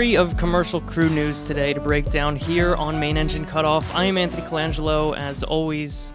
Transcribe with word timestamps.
flurry 0.00 0.16
of 0.16 0.34
commercial 0.38 0.80
crew 0.80 1.10
news 1.10 1.46
today 1.46 1.74
to 1.74 1.80
break 1.80 2.06
down 2.06 2.34
here 2.34 2.74
on 2.76 2.98
Main 2.98 3.18
Engine 3.18 3.44
Cutoff. 3.44 3.94
I 3.94 4.06
am 4.06 4.16
Anthony 4.16 4.40
Colangelo, 4.48 5.14
as 5.14 5.42
always, 5.42 6.14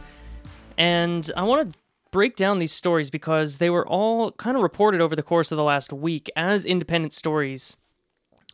and 0.75 1.29
I 1.37 1.43
want 1.43 1.69
to 1.69 1.77
break 2.09 2.35
down 2.35 2.57
these 2.57 2.71
stories 2.71 3.11
because 3.11 3.59
they 3.59 3.69
were 3.69 3.87
all 3.87 4.31
kind 4.31 4.57
of 4.57 4.63
reported 4.63 5.01
over 5.01 5.15
the 5.15 5.21
course 5.21 5.51
of 5.51 5.57
the 5.57 5.63
last 5.63 5.93
week 5.93 6.31
as 6.35 6.65
independent 6.65 7.13
stories. 7.13 7.77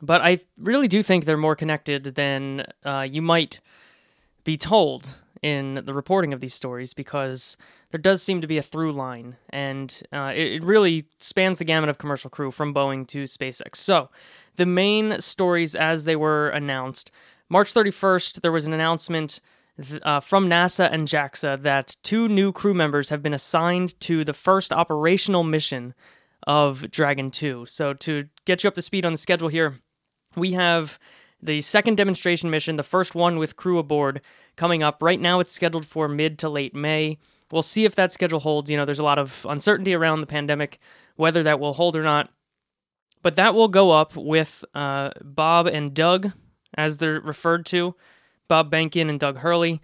But 0.01 0.19
I 0.19 0.39
really 0.57 0.89
do 0.89 1.01
think 1.01 1.23
they're 1.23 1.37
more 1.37 1.55
connected 1.55 2.15
than 2.15 2.65
uh, 2.83 3.07
you 3.09 3.21
might 3.21 3.61
be 4.43 4.57
told 4.57 5.21
in 5.41 5.81
the 5.85 5.93
reporting 5.93 6.33
of 6.33 6.39
these 6.39 6.53
stories 6.53 6.93
because 6.93 7.57
there 7.89 7.99
does 7.99 8.21
seem 8.21 8.41
to 8.41 8.47
be 8.47 8.57
a 8.57 8.61
through 8.61 8.91
line, 8.91 9.37
and 9.49 10.03
uh, 10.13 10.31
it, 10.35 10.53
it 10.53 10.63
really 10.63 11.05
spans 11.17 11.57
the 11.57 11.65
gamut 11.65 11.89
of 11.89 11.97
commercial 11.97 12.29
crew 12.29 12.51
from 12.51 12.73
Boeing 12.73 13.07
to 13.07 13.23
SpaceX. 13.23 13.77
So, 13.77 14.09
the 14.57 14.65
main 14.65 15.19
stories 15.21 15.75
as 15.75 16.05
they 16.05 16.15
were 16.15 16.49
announced 16.49 17.11
March 17.49 17.73
31st, 17.73 18.41
there 18.41 18.51
was 18.51 18.67
an 18.67 18.73
announcement 18.73 19.39
uh, 20.03 20.19
from 20.19 20.49
NASA 20.49 20.91
and 20.91 21.07
JAXA 21.07 21.61
that 21.63 21.97
two 22.03 22.27
new 22.27 22.51
crew 22.51 22.73
members 22.73 23.09
have 23.09 23.23
been 23.23 23.33
assigned 23.33 23.99
to 24.01 24.23
the 24.23 24.33
first 24.33 24.71
operational 24.71 25.43
mission 25.43 25.93
of 26.45 26.89
Dragon 26.91 27.31
2. 27.31 27.65
So, 27.65 27.93
to 27.93 28.29
get 28.45 28.63
you 28.63 28.67
up 28.67 28.75
to 28.75 28.81
speed 28.81 29.05
on 29.05 29.11
the 29.11 29.17
schedule 29.17 29.47
here, 29.47 29.79
we 30.35 30.51
have 30.53 30.99
the 31.41 31.61
second 31.61 31.97
demonstration 31.97 32.49
mission, 32.49 32.75
the 32.75 32.83
first 32.83 33.15
one 33.15 33.37
with 33.37 33.55
crew 33.55 33.77
aboard, 33.77 34.21
coming 34.55 34.83
up. 34.83 35.01
Right 35.01 35.19
now, 35.19 35.39
it's 35.39 35.53
scheduled 35.53 35.85
for 35.85 36.07
mid 36.07 36.37
to 36.39 36.49
late 36.49 36.75
May. 36.75 37.17
We'll 37.51 37.61
see 37.61 37.85
if 37.85 37.95
that 37.95 38.11
schedule 38.11 38.39
holds. 38.39 38.69
You 38.69 38.77
know, 38.77 38.85
there's 38.85 38.99
a 38.99 39.03
lot 39.03 39.19
of 39.19 39.45
uncertainty 39.49 39.93
around 39.93 40.21
the 40.21 40.27
pandemic, 40.27 40.79
whether 41.15 41.43
that 41.43 41.59
will 41.59 41.73
hold 41.73 41.95
or 41.95 42.03
not. 42.03 42.29
But 43.21 43.35
that 43.35 43.53
will 43.53 43.67
go 43.67 43.91
up 43.91 44.15
with 44.15 44.63
uh, 44.73 45.11
Bob 45.21 45.67
and 45.67 45.93
Doug, 45.93 46.31
as 46.75 46.97
they're 46.97 47.19
referred 47.19 47.65
to, 47.67 47.95
Bob 48.47 48.71
Behnken 48.71 49.09
and 49.09 49.19
Doug 49.19 49.37
Hurley. 49.37 49.81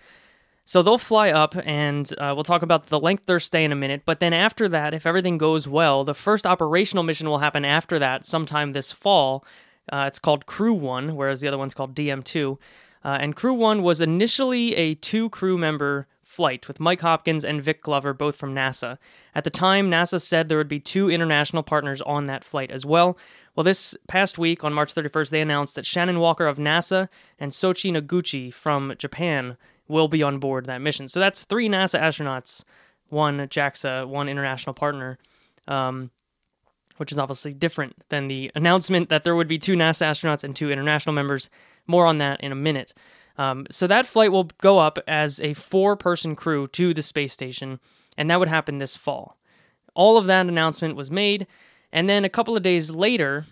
So 0.66 0.82
they'll 0.82 0.98
fly 0.98 1.30
up, 1.30 1.56
and 1.66 2.12
uh, 2.18 2.34
we'll 2.36 2.44
talk 2.44 2.62
about 2.62 2.88
the 2.88 3.00
length 3.00 3.26
their 3.26 3.40
stay 3.40 3.64
in 3.64 3.72
a 3.72 3.76
minute. 3.76 4.02
But 4.06 4.20
then 4.20 4.34
after 4.34 4.68
that, 4.68 4.94
if 4.94 5.06
everything 5.06 5.38
goes 5.38 5.66
well, 5.66 6.04
the 6.04 6.14
first 6.14 6.46
operational 6.46 7.06
mission 7.06 7.30
will 7.30 7.38
happen 7.38 7.64
after 7.64 7.98
that, 8.00 8.26
sometime 8.26 8.72
this 8.72 8.92
fall. 8.92 9.46
Uh, 9.92 10.06
it's 10.08 10.20
called 10.20 10.46
Crew 10.46 10.74
One, 10.74 11.16
whereas 11.16 11.42
the 11.42 11.48
other 11.48 11.58
one's 11.58 11.74
called 11.74 11.96
DM2. 11.96 12.58
Uh, 13.04 13.18
and 13.22 13.36
Crew 13.36 13.54
One 13.54 13.84
was 13.84 14.02
initially 14.02 14.76
a 14.76 14.94
two 14.94 15.30
crew 15.30 15.58
member 15.58 16.08
flight 16.24 16.68
with 16.68 16.80
Mike 16.80 17.00
Hopkins 17.00 17.46
and 17.46 17.64
Vic 17.64 17.82
Glover, 17.82 18.14
both 18.14 18.36
from 18.36 18.54
NASA. 18.54 18.98
At 19.34 19.46
the 19.46 19.50
time, 19.50 19.90
NASA 19.90 20.22
said 20.22 20.50
there 20.50 20.58
would 20.58 20.68
be 20.68 20.80
two 20.80 21.10
international 21.10 21.64
partners 21.64 22.02
on 22.02 22.26
that 22.26 22.44
flight 22.44 22.70
as 22.70 22.86
well. 22.86 23.18
Well, 23.56 23.64
this 23.64 23.96
past 24.08 24.38
week, 24.38 24.64
on 24.64 24.74
March 24.74 24.94
31st, 24.94 25.30
they 25.30 25.42
announced 25.42 25.76
that 25.76 25.86
Shannon 25.86 26.20
Walker 26.20 26.46
of 26.46 26.58
NASA 26.58 27.08
and 27.40 27.52
Soichi 27.52 27.92
Noguchi 27.94 28.54
from 28.54 28.94
Japan 28.98 29.56
will 29.88 30.10
be 30.10 30.22
on 30.22 30.38
board 30.38 30.66
that 30.66 30.82
mission. 30.82 31.08
So 31.08 31.20
that's 31.20 31.46
three 31.46 31.70
NASA 31.70 32.00
astronauts, 32.00 32.66
one 33.08 33.40
JAXA, 33.40 34.08
one 34.08 34.28
international 34.28 34.74
partner. 34.74 35.18
Um, 35.66 36.12
which 36.98 37.12
is 37.12 37.20
obviously 37.20 37.54
different 37.54 37.96
than 38.10 38.28
the 38.28 38.52
announcement 38.56 39.10
that 39.10 39.24
there 39.24 39.36
would 39.36 39.48
be 39.48 39.58
two 39.58 39.74
NASA 39.74 40.06
astronauts 40.06 40.44
and 40.44 40.56
two 40.56 40.72
international 40.72 41.14
members. 41.14 41.50
More 41.88 42.06
on 42.06 42.18
that 42.18 42.42
in 42.42 42.52
a 42.52 42.56
minute. 42.56 42.94
Um, 43.38 43.68
so 43.70 43.88
that 43.88 44.06
flight 44.06 44.32
will 44.32 44.50
go 44.62 44.80
up 44.80 44.98
as 45.08 45.40
a 45.40 45.54
four 45.54 45.96
person 45.96 46.36
crew 46.36 46.68
to 46.68 46.94
the 46.94 47.02
space 47.02 47.34
station, 47.34 47.80
and 48.18 48.30
that 48.30 48.40
would 48.40 48.50
happen 48.50 48.78
this 48.78 48.96
fall. 48.96 49.38
All 49.94 50.18
of 50.18 50.26
that 50.26 50.48
announcement 50.48 50.96
was 50.96 51.12
made, 51.12 51.48
and 51.92 52.10
then 52.10 52.26
a 52.26 52.30
couple 52.30 52.58
of 52.58 52.64
days 52.64 52.92
later, 52.92 53.46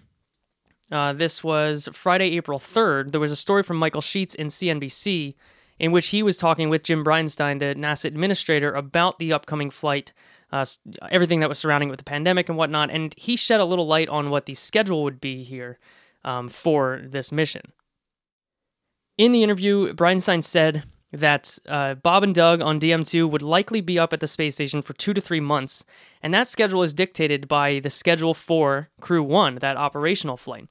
uh, 0.92 1.14
this 1.14 1.44
was 1.44 1.90
Friday, 1.94 2.36
April 2.36 2.60
3rd, 2.60 3.12
there 3.12 3.22
was 3.22 3.32
a 3.32 3.36
story 3.36 3.64
from 3.64 3.78
Michael 3.78 4.02
Sheetz 4.02 4.36
in 4.36 4.48
CNBC 4.48 5.36
in 5.80 5.92
which 5.92 6.08
he 6.08 6.24
was 6.24 6.38
talking 6.38 6.70
with 6.70 6.84
Jim 6.84 7.04
Bridenstine, 7.04 7.60
the 7.60 7.76
NASA 7.76 8.06
administrator, 8.06 8.74
about 8.74 9.20
the 9.20 9.34
upcoming 9.34 9.70
flight, 9.70 10.14
uh, 10.52 10.66
everything 11.10 11.40
that 11.40 11.50
was 11.50 11.60
surrounding 11.60 11.90
it 11.90 11.92
with 11.92 12.00
the 12.00 12.06
pandemic 12.06 12.50
and 12.50 12.58
whatnot, 12.58 12.90
and 12.92 13.14
he 13.18 13.36
shed 13.36 13.60
a 13.60 13.66
little 13.66 13.88
light 13.88 14.10
on 14.10 14.30
what 14.30 14.46
the 14.46 14.54
schedule 14.54 15.04
would 15.04 15.20
be 15.20 15.44
here 15.44 15.80
um, 16.24 16.50
for 16.50 17.02
this 17.04 17.32
mission. 17.32 17.72
In 19.18 19.32
the 19.32 19.44
interview, 19.44 19.94
Bridenstine 19.94 20.44
said 20.44 20.84
that 21.12 21.58
uh, 21.68 21.96
Bob 21.96 22.24
and 22.24 22.36
Doug 22.36 22.62
on 22.62 22.80
DM2 22.80 23.30
would 23.30 23.42
likely 23.42 23.80
be 23.80 23.98
up 23.98 24.12
at 24.12 24.20
the 24.20 24.28
space 24.28 24.56
station 24.56 24.82
for 24.82 24.94
two 24.94 25.14
to 25.14 25.22
three 25.22 25.40
months, 25.40 25.86
and 26.22 26.34
that 26.34 26.50
schedule 26.50 26.84
is 26.84 26.94
dictated 26.94 27.48
by 27.48 27.80
the 27.80 27.90
schedule 27.90 28.34
for 28.34 28.90
Crew 29.00 29.24
1, 29.24 29.56
that 29.56 29.78
operational 29.78 30.38
flight. 30.38 30.68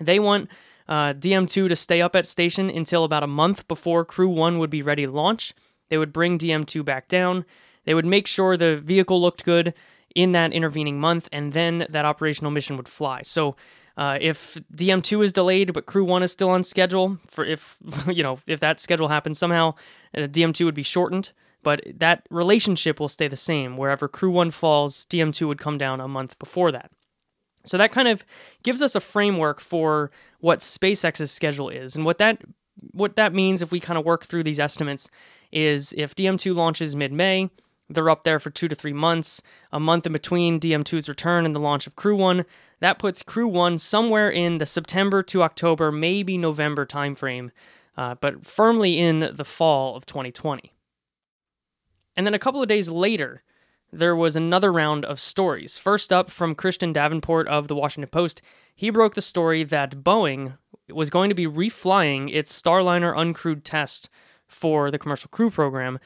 They 0.00 0.18
want 0.18 0.50
uh, 0.88 1.14
DM2 1.14 1.68
to 1.68 1.76
stay 1.76 2.00
up 2.00 2.16
at 2.16 2.26
station 2.26 2.70
until 2.70 3.04
about 3.04 3.22
a 3.22 3.28
month 3.28 3.66
before 3.68 4.04
Crew 4.04 4.28
1 4.28 4.58
would 4.58 4.70
be 4.70 4.82
ready 4.82 5.06
to 5.06 5.12
launch. 5.12 5.54
They 5.88 5.98
would 5.98 6.12
bring 6.12 6.38
DM2 6.38 6.84
back 6.84 7.08
down. 7.08 7.44
They 7.84 7.94
would 7.94 8.06
make 8.06 8.26
sure 8.26 8.56
the 8.56 8.78
vehicle 8.78 9.20
looked 9.20 9.44
good 9.44 9.74
in 10.14 10.32
that 10.32 10.52
intervening 10.52 11.00
month, 11.00 11.28
and 11.32 11.52
then 11.52 11.86
that 11.90 12.04
operational 12.04 12.50
mission 12.50 12.76
would 12.76 12.88
fly. 12.88 13.22
So 13.22 13.56
uh, 13.96 14.18
if 14.20 14.58
DM2 14.74 15.24
is 15.24 15.32
delayed 15.32 15.72
but 15.72 15.86
Crew 15.86 16.04
1 16.04 16.22
is 16.22 16.32
still 16.32 16.50
on 16.50 16.62
schedule, 16.62 17.18
for 17.28 17.44
if 17.44 17.76
you 18.08 18.22
know 18.22 18.38
if 18.46 18.60
that 18.60 18.80
schedule 18.80 19.08
happens 19.08 19.38
somehow, 19.38 19.74
uh, 20.16 20.22
DM2 20.22 20.64
would 20.64 20.74
be 20.74 20.82
shortened, 20.82 21.32
but 21.62 21.80
that 21.94 22.26
relationship 22.30 22.98
will 22.98 23.08
stay 23.08 23.28
the 23.28 23.36
same. 23.36 23.76
Wherever 23.76 24.08
Crew 24.08 24.30
1 24.30 24.50
falls, 24.50 25.06
DM2 25.06 25.46
would 25.46 25.60
come 25.60 25.78
down 25.78 26.00
a 26.00 26.08
month 26.08 26.38
before 26.38 26.72
that. 26.72 26.90
So 27.64 27.76
that 27.76 27.92
kind 27.92 28.08
of 28.08 28.24
gives 28.62 28.80
us 28.80 28.94
a 28.94 29.00
framework 29.00 29.60
for 29.60 30.10
what 30.38 30.60
SpaceX's 30.60 31.30
schedule 31.30 31.68
is, 31.68 31.94
and 31.94 32.04
what 32.04 32.18
that 32.18 32.42
what 32.92 33.16
that 33.16 33.34
means 33.34 33.62
if 33.62 33.70
we 33.70 33.80
kind 33.80 33.98
of 33.98 34.04
work 34.04 34.24
through 34.24 34.42
these 34.42 34.58
estimates 34.58 35.10
is 35.52 35.92
if 35.92 36.14
DM2 36.14 36.54
launches 36.54 36.96
mid-May, 36.96 37.50
they're 37.90 38.08
up 38.08 38.24
there 38.24 38.38
for 38.38 38.50
two 38.50 38.68
to 38.68 38.74
three 38.74 38.92
months, 38.92 39.42
a 39.72 39.80
month 39.80 40.06
in 40.06 40.12
between 40.12 40.60
DM2's 40.60 41.08
return 41.08 41.44
and 41.44 41.54
the 41.54 41.60
launch 41.60 41.86
of 41.86 41.96
Crew 41.96 42.16
1. 42.16 42.44
That 42.78 42.98
puts 42.98 43.22
Crew 43.22 43.48
1 43.48 43.78
somewhere 43.78 44.30
in 44.30 44.58
the 44.58 44.66
September 44.66 45.22
to 45.24 45.42
October, 45.42 45.90
maybe 45.90 46.38
November 46.38 46.86
timeframe, 46.86 47.50
uh, 47.96 48.14
but 48.14 48.46
firmly 48.46 48.98
in 48.98 49.30
the 49.34 49.44
fall 49.44 49.96
of 49.96 50.06
2020. 50.06 50.72
And 52.16 52.26
then 52.26 52.34
a 52.34 52.38
couple 52.38 52.62
of 52.62 52.68
days 52.68 52.88
later, 52.88 53.42
there 53.92 54.14
was 54.14 54.36
another 54.36 54.72
round 54.72 55.04
of 55.04 55.18
stories. 55.18 55.76
First 55.76 56.12
up, 56.12 56.30
from 56.30 56.54
Christian 56.54 56.92
Davenport 56.92 57.48
of 57.48 57.66
the 57.66 57.74
Washington 57.74 58.08
Post, 58.08 58.40
he 58.74 58.90
broke 58.90 59.14
the 59.14 59.22
story 59.22 59.64
that 59.64 60.02
Boeing 60.04 60.56
was 60.88 61.10
going 61.10 61.28
to 61.28 61.34
be 61.34 61.46
reflying 61.46 62.28
its 62.28 62.60
Starliner 62.60 63.14
uncrewed 63.14 63.62
test 63.64 64.08
for 64.46 64.90
the 64.90 64.98
commercial 64.98 65.28
crew 65.28 65.50
program 65.50 65.98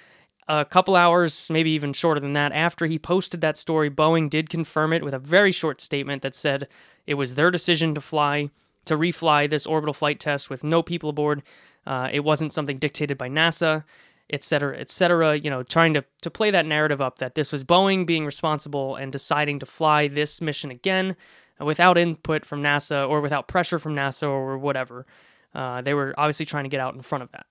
a 0.49 0.65
couple 0.65 0.97
hours, 0.97 1.50
maybe 1.50 1.71
even 1.71 1.93
shorter 1.93 2.21
than 2.21 2.34
that, 2.34 2.53
after 2.53 2.87
he 2.87 2.99
posted 2.99 3.41
that 3.41 3.56
story, 3.56 3.91
Boeing 3.91 4.28
did 4.28 4.50
confirm 4.50 4.93
it 4.93 5.05
with 5.05 5.15
a 5.15 5.19
very 5.19 5.53
short 5.53 5.81
statement 5.81 6.22
that 6.22 6.34
said 6.34 6.69
it 7.06 7.15
was 7.15 7.34
their 7.34 7.50
decision 7.50 7.94
to 7.94 8.00
fly, 8.00 8.50
to 8.84 8.97
refly 8.97 9.49
this 9.49 9.66
orbital 9.66 9.94
flight 9.94 10.21
test 10.21 10.50
with 10.50 10.62
no 10.62 10.82
people 10.82 11.10
aboard. 11.10 11.43
Uh, 11.87 12.09
it 12.12 12.25
wasn't 12.25 12.53
something 12.53 12.78
dictated 12.78 13.16
by 13.16 13.28
NASA, 13.28 13.84
et 14.31 14.43
cetera, 14.43 14.78
et 14.78 14.91
cetera. 14.91 15.37
You 15.37 15.50
know, 15.50 15.62
trying 15.62 15.94
to, 15.94 16.05
to 16.22 16.31
play 16.31 16.50
that 16.50 16.66
narrative 16.66 17.00
up 17.00 17.19
that 17.19 17.34
this 17.34 17.53
was 17.53 17.65
Boeing 17.65 18.06
being 18.06 18.26
responsible 18.26 18.97
and 18.97 19.12
deciding 19.12 19.59
to 19.61 19.66
fly 19.66 20.09
this 20.09 20.41
mission 20.41 20.71
again 20.71 21.16
without 21.61 21.97
input 21.97 22.44
from 22.44 22.62
NASA 22.62 23.09
or 23.09 23.21
without 23.21 23.49
pressure 23.49 23.78
from 23.78 23.94
NASA 23.94 24.28
or 24.28 24.59
whatever. 24.59 25.06
Uh, 25.55 25.81
they 25.82 25.94
were 25.94 26.15
obviously 26.19 26.44
trying 26.44 26.65
to 26.65 26.71
get 26.71 26.81
out 26.81 26.94
in 26.94 27.02
front 27.02 27.23
of 27.23 27.31
that. 27.32 27.46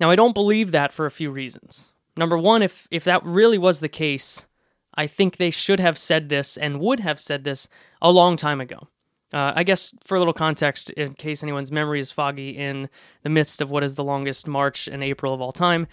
Now, 0.00 0.10
I 0.10 0.16
don't 0.16 0.34
believe 0.34 0.72
that 0.72 0.92
for 0.92 1.06
a 1.06 1.10
few 1.10 1.30
reasons. 1.30 1.92
Number 2.16 2.38
one, 2.38 2.62
if, 2.62 2.88
if 2.90 3.04
that 3.04 3.22
really 3.24 3.58
was 3.58 3.80
the 3.80 3.88
case, 3.88 4.46
I 4.94 5.06
think 5.06 5.36
they 5.36 5.50
should 5.50 5.78
have 5.78 5.98
said 5.98 6.28
this 6.28 6.56
and 6.56 6.80
would 6.80 7.00
have 7.00 7.20
said 7.20 7.44
this 7.44 7.68
a 8.02 8.10
long 8.10 8.36
time 8.36 8.60
ago. 8.60 8.88
Uh, 9.32 9.52
I 9.54 9.62
guess 9.62 9.94
for 10.04 10.16
a 10.16 10.18
little 10.18 10.34
context, 10.34 10.90
in 10.90 11.14
case 11.14 11.42
anyone's 11.42 11.70
memory 11.70 12.00
is 12.00 12.10
foggy 12.10 12.50
in 12.50 12.88
the 13.22 13.28
midst 13.28 13.60
of 13.60 13.70
what 13.70 13.84
is 13.84 13.94
the 13.94 14.02
longest 14.02 14.48
March 14.48 14.88
and 14.88 15.04
April 15.04 15.32
of 15.32 15.40
all 15.40 15.52
time, 15.52 15.86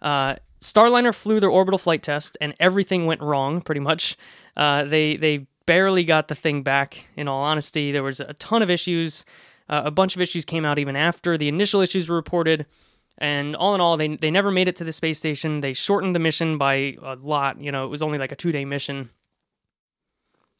uh, 0.00 0.36
Starliner 0.60 1.14
flew 1.14 1.40
their 1.40 1.50
orbital 1.50 1.78
flight 1.78 2.02
test 2.02 2.36
and 2.40 2.54
everything 2.60 3.06
went 3.06 3.20
wrong, 3.20 3.60
pretty 3.60 3.80
much. 3.80 4.16
Uh, 4.56 4.84
they, 4.84 5.16
they 5.16 5.46
barely 5.66 6.04
got 6.04 6.28
the 6.28 6.34
thing 6.34 6.62
back, 6.62 7.06
in 7.16 7.26
all 7.26 7.42
honesty. 7.42 7.90
There 7.90 8.02
was 8.02 8.20
a 8.20 8.34
ton 8.34 8.62
of 8.62 8.70
issues. 8.70 9.24
Uh, 9.68 9.82
a 9.84 9.90
bunch 9.90 10.14
of 10.14 10.22
issues 10.22 10.44
came 10.44 10.64
out 10.64 10.78
even 10.78 10.94
after 10.94 11.36
the 11.36 11.48
initial 11.48 11.80
issues 11.80 12.08
were 12.08 12.16
reported. 12.16 12.66
And 13.18 13.54
all 13.54 13.74
in 13.74 13.80
all, 13.80 13.96
they, 13.96 14.16
they 14.16 14.30
never 14.30 14.50
made 14.50 14.66
it 14.66 14.76
to 14.76 14.84
the 14.84 14.92
space 14.92 15.18
station. 15.18 15.60
They 15.60 15.72
shortened 15.72 16.14
the 16.14 16.20
mission 16.20 16.58
by 16.58 16.96
a 17.02 17.14
lot. 17.14 17.60
You 17.60 17.70
know, 17.70 17.84
it 17.84 17.88
was 17.88 18.02
only 18.02 18.18
like 18.18 18.32
a 18.32 18.36
two 18.36 18.52
day 18.52 18.64
mission. 18.64 19.10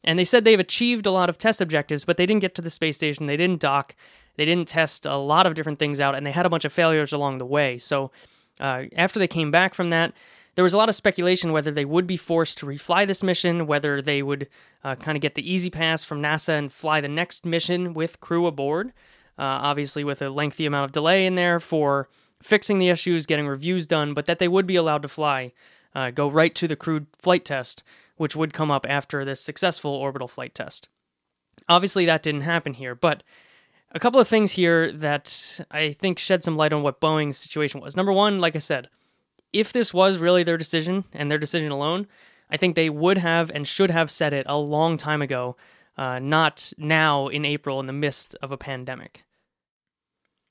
And 0.05 0.17
they 0.17 0.23
said 0.23 0.45
they've 0.45 0.59
achieved 0.59 1.05
a 1.05 1.11
lot 1.11 1.29
of 1.29 1.37
test 1.37 1.59
objectives, 1.59 2.05
but 2.05 2.17
they 2.17 2.25
didn't 2.25 2.41
get 2.41 2.55
to 2.55 2.61
the 2.61 2.69
space 2.69 2.95
station. 2.95 3.25
They 3.25 3.37
didn't 3.37 3.59
dock. 3.59 3.95
They 4.37 4.45
didn't 4.45 4.67
test 4.67 5.05
a 5.05 5.15
lot 5.15 5.47
of 5.47 5.55
different 5.55 5.79
things 5.79 5.99
out, 5.99 6.15
and 6.15 6.25
they 6.25 6.31
had 6.31 6.45
a 6.45 6.49
bunch 6.49 6.65
of 6.65 6.71
failures 6.71 7.11
along 7.11 7.39
the 7.39 7.45
way. 7.45 7.77
So 7.77 8.11
uh, 8.59 8.83
after 8.95 9.17
they 9.19 9.27
came 9.27 9.49
back 9.49 9.73
from 9.73 9.89
that, 9.89 10.13
there 10.55 10.63
was 10.63 10.73
a 10.73 10.77
lot 10.77 10.89
of 10.89 10.95
speculation 10.95 11.51
whether 11.51 11.71
they 11.71 11.85
would 11.85 12.07
be 12.07 12.17
forced 12.17 12.59
to 12.59 12.65
refly 12.65 13.05
this 13.05 13.23
mission, 13.23 13.67
whether 13.67 14.01
they 14.01 14.21
would 14.21 14.47
uh, 14.83 14.95
kind 14.95 15.17
of 15.17 15.21
get 15.21 15.35
the 15.35 15.51
easy 15.51 15.69
pass 15.69 16.03
from 16.03 16.21
NASA 16.21 16.57
and 16.57 16.71
fly 16.71 17.01
the 17.01 17.09
next 17.09 17.45
mission 17.45 17.93
with 17.93 18.21
crew 18.21 18.45
aboard. 18.45 18.93
Uh, 19.37 19.43
obviously, 19.43 20.03
with 20.03 20.21
a 20.21 20.29
lengthy 20.29 20.65
amount 20.65 20.85
of 20.85 20.91
delay 20.93 21.25
in 21.25 21.35
there 21.35 21.59
for 21.59 22.07
fixing 22.41 22.79
the 22.79 22.89
issues, 22.89 23.25
getting 23.25 23.47
reviews 23.47 23.87
done, 23.87 24.13
but 24.13 24.25
that 24.25 24.39
they 24.39 24.47
would 24.47 24.67
be 24.67 24.75
allowed 24.75 25.01
to 25.01 25.07
fly, 25.07 25.51
uh, 25.93 26.11
go 26.11 26.27
right 26.27 26.53
to 26.55 26.67
the 26.67 26.75
crewed 26.75 27.07
flight 27.17 27.45
test, 27.45 27.83
which 28.17 28.35
would 28.35 28.53
come 28.53 28.71
up 28.71 28.85
after 28.87 29.25
this 29.25 29.41
successful 29.41 29.91
orbital 29.91 30.27
flight 30.27 30.53
test. 30.53 30.89
Obviously, 31.67 32.05
that 32.05 32.23
didn't 32.23 32.41
happen 32.41 32.73
here, 32.73 32.95
but 32.95 33.23
a 33.91 33.99
couple 33.99 34.19
of 34.19 34.27
things 34.27 34.51
here 34.51 34.91
that 34.91 35.61
I 35.71 35.93
think 35.93 36.19
shed 36.19 36.43
some 36.43 36.57
light 36.57 36.73
on 36.73 36.83
what 36.83 36.99
Boeing's 36.99 37.37
situation 37.37 37.79
was. 37.79 37.95
Number 37.95 38.11
one, 38.11 38.39
like 38.39 38.55
I 38.55 38.59
said, 38.59 38.89
if 39.53 39.71
this 39.71 39.93
was 39.93 40.17
really 40.17 40.43
their 40.43 40.57
decision 40.57 41.05
and 41.13 41.31
their 41.31 41.37
decision 41.37 41.71
alone, 41.71 42.07
I 42.49 42.57
think 42.57 42.75
they 42.75 42.89
would 42.89 43.17
have 43.17 43.49
and 43.49 43.65
should 43.65 43.89
have 43.89 44.11
said 44.11 44.33
it 44.33 44.45
a 44.49 44.57
long 44.57 44.97
time 44.97 45.21
ago, 45.21 45.55
uh, 45.97 46.19
not 46.19 46.73
now 46.77 47.29
in 47.29 47.45
April 47.45 47.79
in 47.79 47.87
the 47.87 47.93
midst 47.93 48.35
of 48.41 48.51
a 48.51 48.57
pandemic. 48.57 49.23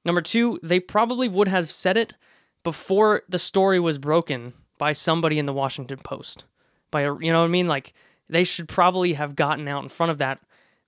Number 0.04 0.20
two, 0.20 0.58
they 0.62 0.80
probably 0.80 1.28
would 1.28 1.48
have 1.48 1.70
said 1.70 1.96
it 1.96 2.14
before 2.62 3.22
the 3.28 3.38
story 3.38 3.80
was 3.80 3.98
broken 3.98 4.52
by 4.78 4.92
somebody 4.92 5.38
in 5.38 5.46
the 5.46 5.52
Washington 5.52 5.98
Post. 5.98 6.44
By 6.90 7.02
you 7.02 7.32
know 7.32 7.40
what 7.40 7.46
I 7.46 7.48
mean? 7.48 7.68
Like 7.68 7.92
they 8.28 8.44
should 8.44 8.68
probably 8.68 9.14
have 9.14 9.36
gotten 9.36 9.68
out 9.68 9.82
in 9.82 9.88
front 9.88 10.10
of 10.10 10.18
that 10.18 10.40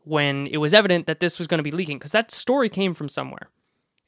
when 0.04 0.46
it 0.48 0.58
was 0.58 0.72
evident 0.74 1.06
that 1.06 1.20
this 1.20 1.38
was 1.38 1.46
going 1.46 1.58
to 1.58 1.64
be 1.64 1.70
leaking 1.70 1.98
because 1.98 2.12
that 2.12 2.30
story 2.30 2.68
came 2.68 2.94
from 2.94 3.08
somewhere. 3.08 3.48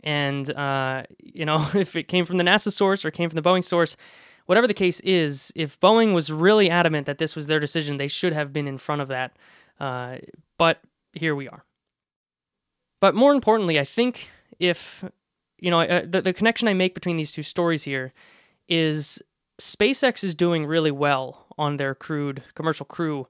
And 0.04 0.50
uh, 0.50 1.04
you 1.18 1.44
know, 1.44 1.68
if 1.74 1.96
it 1.96 2.08
came 2.08 2.24
from 2.24 2.36
the 2.36 2.44
NASA 2.44 2.72
source 2.72 3.04
or 3.04 3.10
came 3.10 3.30
from 3.30 3.40
the 3.40 3.48
Boeing 3.48 3.64
source, 3.64 3.96
whatever 4.46 4.66
the 4.66 4.74
case 4.74 5.00
is, 5.00 5.52
if 5.56 5.78
Boeing 5.80 6.14
was 6.14 6.32
really 6.32 6.70
adamant 6.70 7.06
that 7.06 7.18
this 7.18 7.34
was 7.34 7.46
their 7.46 7.60
decision, 7.60 7.96
they 7.96 8.08
should 8.08 8.32
have 8.32 8.52
been 8.52 8.66
in 8.66 8.78
front 8.78 9.02
of 9.02 9.08
that. 9.08 9.36
Uh, 9.80 10.16
but 10.56 10.80
here 11.12 11.34
we 11.34 11.48
are. 11.48 11.64
But 13.00 13.14
more 13.14 13.32
importantly, 13.32 13.78
I 13.78 13.84
think 13.84 14.28
if 14.58 15.04
you 15.58 15.70
know 15.70 15.80
uh, 15.80 16.02
the 16.06 16.22
the 16.22 16.32
connection 16.32 16.68
I 16.68 16.74
make 16.74 16.94
between 16.94 17.16
these 17.16 17.32
two 17.32 17.42
stories 17.42 17.84
here 17.84 18.12
is 18.68 19.22
SpaceX 19.60 20.22
is 20.22 20.34
doing 20.34 20.66
really 20.66 20.90
well 20.90 21.46
on 21.56 21.76
their 21.76 21.94
crewed 21.94 22.42
commercial 22.54 22.86
crew 22.86 23.26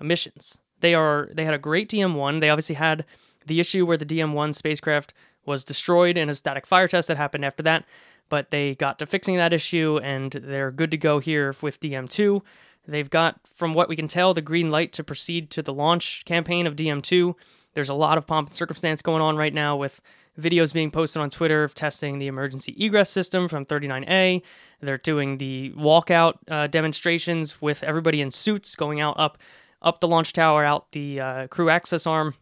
missions. 0.00 0.60
They 0.80 0.94
are 0.94 1.28
they 1.32 1.44
had 1.44 1.54
a 1.54 1.58
great 1.58 1.88
DM1. 1.88 2.40
They 2.40 2.50
obviously 2.50 2.76
had 2.76 3.04
the 3.46 3.60
issue 3.60 3.86
where 3.86 3.96
the 3.96 4.06
DM1 4.06 4.54
spacecraft 4.54 5.12
was 5.44 5.64
destroyed 5.64 6.16
in 6.16 6.28
a 6.28 6.34
static 6.34 6.66
fire 6.66 6.88
test 6.88 7.08
that 7.08 7.16
happened 7.16 7.44
after 7.44 7.62
that, 7.64 7.84
but 8.28 8.50
they 8.50 8.74
got 8.76 8.98
to 8.98 9.06
fixing 9.06 9.36
that 9.36 9.52
issue 9.52 9.98
and 10.02 10.32
they're 10.32 10.70
good 10.70 10.90
to 10.92 10.96
go 10.96 11.18
here 11.18 11.54
with 11.60 11.80
DM2. 11.80 12.42
They've 12.86 13.10
got, 13.10 13.40
from 13.46 13.74
what 13.74 13.88
we 13.88 13.96
can 13.96 14.08
tell, 14.08 14.34
the 14.34 14.40
green 14.40 14.70
light 14.70 14.92
to 14.94 15.04
proceed 15.04 15.50
to 15.50 15.62
the 15.62 15.72
launch 15.72 16.24
campaign 16.24 16.66
of 16.66 16.76
DM2. 16.76 17.34
There's 17.74 17.88
a 17.88 17.94
lot 17.94 18.18
of 18.18 18.26
pomp 18.26 18.48
and 18.48 18.54
circumstance 18.54 19.02
going 19.02 19.22
on 19.22 19.36
right 19.36 19.54
now 19.54 19.76
with 19.76 20.00
videos 20.38 20.72
being 20.72 20.90
posted 20.90 21.20
on 21.20 21.30
Twitter 21.30 21.64
of 21.64 21.74
testing 21.74 22.18
the 22.18 22.26
emergency 22.26 22.74
egress 22.78 23.10
system 23.10 23.48
from 23.48 23.64
39A. 23.64 24.42
They're 24.80 24.98
doing 24.98 25.38
the 25.38 25.72
walkout 25.76 26.38
uh, 26.48 26.66
demonstrations 26.66 27.60
with 27.60 27.82
everybody 27.82 28.20
in 28.20 28.30
suits 28.30 28.74
going 28.74 29.00
out 29.00 29.18
up 29.18 29.38
up 29.80 30.00
the 30.00 30.08
launch 30.08 30.32
tower, 30.32 30.64
out 30.64 30.92
the 30.92 31.20
uh, 31.20 31.46
crew 31.48 31.68
access 31.68 32.06
arm. 32.06 32.34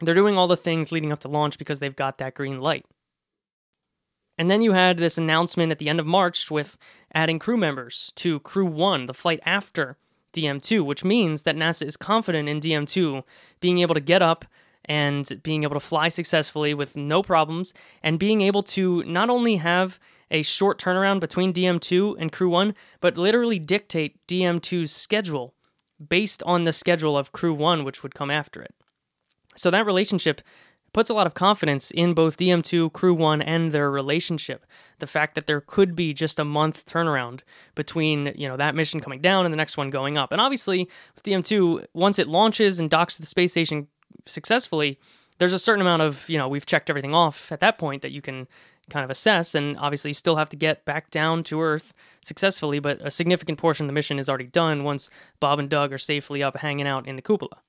They're 0.00 0.14
doing 0.14 0.38
all 0.38 0.46
the 0.46 0.56
things 0.56 0.92
leading 0.92 1.12
up 1.12 1.18
to 1.20 1.28
launch 1.28 1.58
because 1.58 1.80
they've 1.80 1.94
got 1.94 2.18
that 2.18 2.34
green 2.34 2.60
light. 2.60 2.86
And 4.38 4.50
then 4.50 4.62
you 4.62 4.72
had 4.72 4.98
this 4.98 5.18
announcement 5.18 5.70
at 5.70 5.78
the 5.78 5.88
end 5.88 6.00
of 6.00 6.06
March 6.06 6.50
with 6.50 6.76
adding 7.12 7.38
crew 7.38 7.56
members 7.56 8.12
to 8.16 8.40
Crew 8.40 8.66
1, 8.66 9.06
the 9.06 9.14
flight 9.14 9.40
after 9.44 9.96
DM2, 10.32 10.84
which 10.84 11.04
means 11.04 11.42
that 11.42 11.56
NASA 11.56 11.86
is 11.86 11.96
confident 11.96 12.48
in 12.48 12.60
DM2 12.60 13.22
being 13.60 13.78
able 13.78 13.94
to 13.94 14.00
get 14.00 14.22
up 14.22 14.44
and 14.86 15.42
being 15.42 15.62
able 15.62 15.74
to 15.74 15.80
fly 15.80 16.08
successfully 16.08 16.74
with 16.74 16.96
no 16.96 17.22
problems 17.22 17.72
and 18.02 18.18
being 18.18 18.40
able 18.40 18.62
to 18.62 19.02
not 19.04 19.30
only 19.30 19.56
have 19.56 19.98
a 20.30 20.42
short 20.42 20.78
turnaround 20.78 21.20
between 21.20 21.52
DM2 21.52 22.16
and 22.18 22.32
Crew 22.32 22.48
1, 22.48 22.74
but 23.00 23.16
literally 23.16 23.58
dictate 23.58 24.26
DM2's 24.26 24.90
schedule 24.92 25.54
based 26.08 26.42
on 26.44 26.64
the 26.64 26.72
schedule 26.72 27.16
of 27.16 27.32
Crew 27.32 27.54
1, 27.54 27.84
which 27.84 28.02
would 28.02 28.14
come 28.14 28.30
after 28.30 28.60
it. 28.62 28.74
So 29.56 29.70
that 29.70 29.86
relationship 29.86 30.40
puts 30.92 31.10
a 31.10 31.14
lot 31.14 31.26
of 31.26 31.34
confidence 31.34 31.90
in 31.90 32.14
both 32.14 32.38
DM2, 32.38 32.92
Crew 32.92 33.12
1, 33.12 33.42
and 33.42 33.72
their 33.72 33.90
relationship. 33.90 34.64
The 35.00 35.06
fact 35.06 35.34
that 35.34 35.46
there 35.46 35.60
could 35.60 35.94
be 35.94 36.14
just 36.14 36.38
a 36.38 36.44
month 36.44 36.86
turnaround 36.86 37.40
between, 37.74 38.32
you 38.36 38.48
know, 38.48 38.56
that 38.56 38.74
mission 38.74 39.00
coming 39.00 39.20
down 39.20 39.44
and 39.44 39.52
the 39.52 39.56
next 39.56 39.76
one 39.76 39.90
going 39.90 40.16
up. 40.16 40.32
And 40.32 40.40
obviously, 40.40 40.88
with 41.14 41.24
DM2, 41.24 41.86
once 41.92 42.18
it 42.18 42.28
launches 42.28 42.80
and 42.80 42.88
docks 42.88 43.16
to 43.16 43.22
the 43.22 43.26
space 43.26 43.50
station 43.50 43.88
successfully, 44.26 44.98
there's 45.38 45.52
a 45.52 45.58
certain 45.58 45.80
amount 45.80 46.02
of, 46.02 46.28
you 46.28 46.38
know, 46.38 46.48
we've 46.48 46.66
checked 46.66 46.90
everything 46.90 47.14
off 47.14 47.50
at 47.50 47.60
that 47.60 47.78
point 47.78 48.02
that 48.02 48.12
you 48.12 48.22
can 48.22 48.46
kind 48.90 49.04
of 49.04 49.10
assess. 49.10 49.54
And 49.54 49.76
obviously, 49.78 50.10
you 50.10 50.14
still 50.14 50.36
have 50.36 50.48
to 50.50 50.56
get 50.56 50.84
back 50.84 51.10
down 51.10 51.42
to 51.44 51.60
Earth 51.60 51.92
successfully, 52.22 52.78
but 52.78 53.00
a 53.00 53.10
significant 53.10 53.58
portion 53.58 53.84
of 53.84 53.88
the 53.88 53.94
mission 53.94 54.18
is 54.18 54.28
already 54.28 54.46
done 54.46 54.84
once 54.84 55.10
Bob 55.40 55.58
and 55.58 55.68
Doug 55.68 55.92
are 55.92 55.98
safely 55.98 56.42
up 56.42 56.58
hanging 56.58 56.86
out 56.86 57.08
in 57.08 57.16
the 57.16 57.22
cupola. 57.22 57.62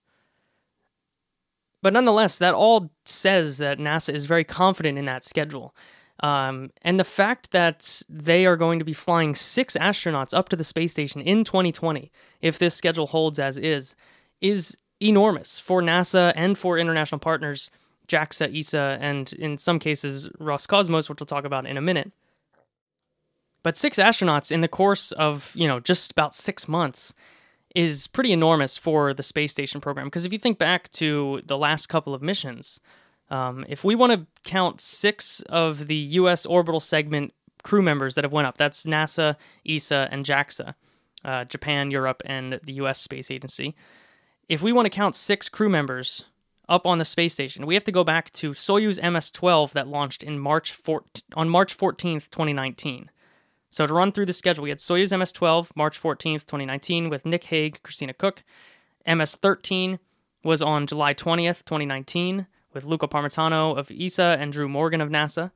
But 1.81 1.94
nonetheless, 1.94 2.40
that 2.40 2.54
all 2.54 2.92
says 3.06 3.60
that 3.60 3.78
NASA 3.78 4.13
is 4.13 4.25
very 4.25 4.44
confident 4.44 4.98
in 4.98 5.06
that 5.06 5.24
schedule. 5.24 5.75
Um, 6.22 6.72
and 6.81 7.00
the 7.00 7.04
fact 7.04 7.51
that 7.51 8.01
they 8.10 8.46
are 8.46 8.56
going 8.56 8.80
to 8.80 8.86
be 8.86 8.94
flying 8.94 9.36
six 9.36 9.75
astronauts 9.80 10.36
up 10.36 10.50
to 10.50 10.56
the 10.56 10.63
space 10.63 10.92
station 10.92 11.22
in 11.22 11.44
2020, 11.44 12.12
if 12.42 12.58
this 12.58 12.74
schedule 12.74 13.08
holds 13.08 13.38
as 13.38 13.58
is, 13.58 13.96
is 14.42 14.78
enormous 15.02 15.60
for 15.60 15.82
NASA 15.82 16.34
and 16.36 16.58
for 16.58 16.78
international 16.78 17.20
partners, 17.20 17.70
JAXA, 18.08 18.58
ESA, 18.58 18.98
and 19.02 19.34
in 19.34 19.58
some 19.58 19.80
cases, 19.80 20.30
Roscosmos, 20.40 21.10
which 21.10 21.20
we'll 21.20 21.26
talk 21.26 21.46
about 21.46 21.66
in 21.66 21.78
a 21.78 21.82
minute. 21.82 22.12
But 23.64 23.76
six 23.76 23.98
astronauts 23.98 24.52
in 24.52 24.62
the 24.62 24.68
course 24.68 25.12
of, 25.14 25.52
you 25.56 25.68
know, 25.68 25.80
just 25.80 26.12
about 26.12 26.36
six 26.36 26.68
months 26.68 27.14
is 27.74 28.08
pretty 28.08 28.32
enormous 28.32 28.78
for 28.78 29.14
the 29.14 29.24
space 29.24 29.52
station 29.52 29.82
program. 29.82 30.08
Because 30.08 30.26
if 30.26 30.32
you 30.32 30.40
think 30.40 30.58
back 30.60 30.90
to 30.92 31.42
the 31.46 31.58
last 31.58 31.88
couple 31.88 32.14
of 32.14 32.22
missions, 32.22 32.80
um, 33.30 33.66
if 33.68 33.84
we 33.84 33.96
want 33.96 34.14
to 34.14 34.28
count 34.44 34.82
six 34.82 35.42
of 35.50 35.88
the 35.88 35.96
U.S. 35.96 36.46
orbital 36.46 36.80
segment 36.80 37.34
crew 37.64 37.82
members 37.82 38.16
that 38.16 38.24
have 38.24 38.32
went 38.32 38.48
up, 38.48 38.58
that's 38.58 38.86
NASA, 38.86 39.36
ESA, 39.68 40.10
and 40.12 40.24
JAXA, 40.24 40.75
uh, 41.25 41.46
Japan, 41.46 41.90
Europe, 41.90 42.22
and 42.25 42.60
the 42.64 42.74
U.S. 42.74 43.02
Space 43.02 43.32
Agency. 43.32 43.75
If 44.48 44.62
we 44.62 44.72
want 44.72 44.86
to 44.86 44.92
count 44.92 45.16
six 45.16 45.50
crew 45.50 45.70
members 45.70 46.25
up 46.70 46.86
on 46.86 47.00
the 47.00 47.06
space 47.06 47.34
station, 47.34 47.66
we 47.66 47.74
have 47.74 47.84
to 47.86 47.92
go 47.92 48.04
back 48.04 48.32
to 48.34 48.52
Soyuz 48.52 49.02
MS-12 49.02 49.72
that 49.72 49.88
launched 49.88 50.22
in 50.22 50.38
March 50.38 50.72
4- 50.72 51.02
on 51.34 51.50
March 51.50 51.75
14th, 51.75 52.30
2019. 52.30 53.10
So 53.72 53.88
to 53.88 53.94
run 53.94 54.12
through 54.12 54.28
the 54.28 54.34
schedule, 54.34 54.64
we 54.64 54.70
had 54.70 54.78
Soyuz 54.78 55.18
MS-12, 55.18 55.75
March 55.75 56.00
14th, 56.00 56.46
2019, 56.46 57.10
with 57.10 57.25
Nick 57.25 57.46
Hague, 57.46 57.82
Christina 57.82 58.14
Koch. 58.14 58.44
MS-13 59.08 59.98
was 60.44 60.62
on 60.62 60.86
July 60.86 61.16
20th, 61.16 61.66
2019, 61.66 62.46
with 62.72 62.86
Luca 62.86 63.08
Parmitano 63.08 63.75
of 63.75 63.90
ESA 63.90 64.38
and 64.40 64.54
Drew 64.54 64.70
Morgan 64.70 65.02
of 65.02 65.10
NASA. 65.10 65.52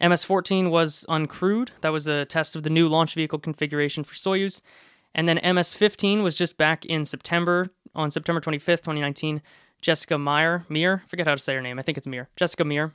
MS-14 0.00 0.68
was 0.68 1.06
uncrewed. 1.08 1.68
That 1.80 1.92
was 1.92 2.08
a 2.08 2.24
test 2.24 2.56
of 2.56 2.64
the 2.64 2.70
new 2.70 2.88
launch 2.88 3.14
vehicle 3.14 3.38
configuration 3.38 4.02
for 4.02 4.14
Soyuz. 4.14 4.62
And 5.14 5.28
then 5.28 5.36
MS-15 5.36 6.24
was 6.24 6.34
just 6.34 6.56
back 6.56 6.84
in 6.84 7.04
September, 7.04 7.70
on 7.94 8.10
September 8.10 8.40
25th, 8.40 8.82
2019. 8.82 9.42
Jessica 9.80 10.16
Meir, 10.16 10.64
Mir, 10.68 11.02
forget 11.08 11.26
how 11.26 11.34
to 11.34 11.40
say 11.40 11.54
her 11.54 11.60
name. 11.60 11.78
I 11.78 11.82
think 11.82 11.98
it's 11.98 12.06
Mir. 12.06 12.28
Jessica 12.36 12.64
Meir. 12.64 12.94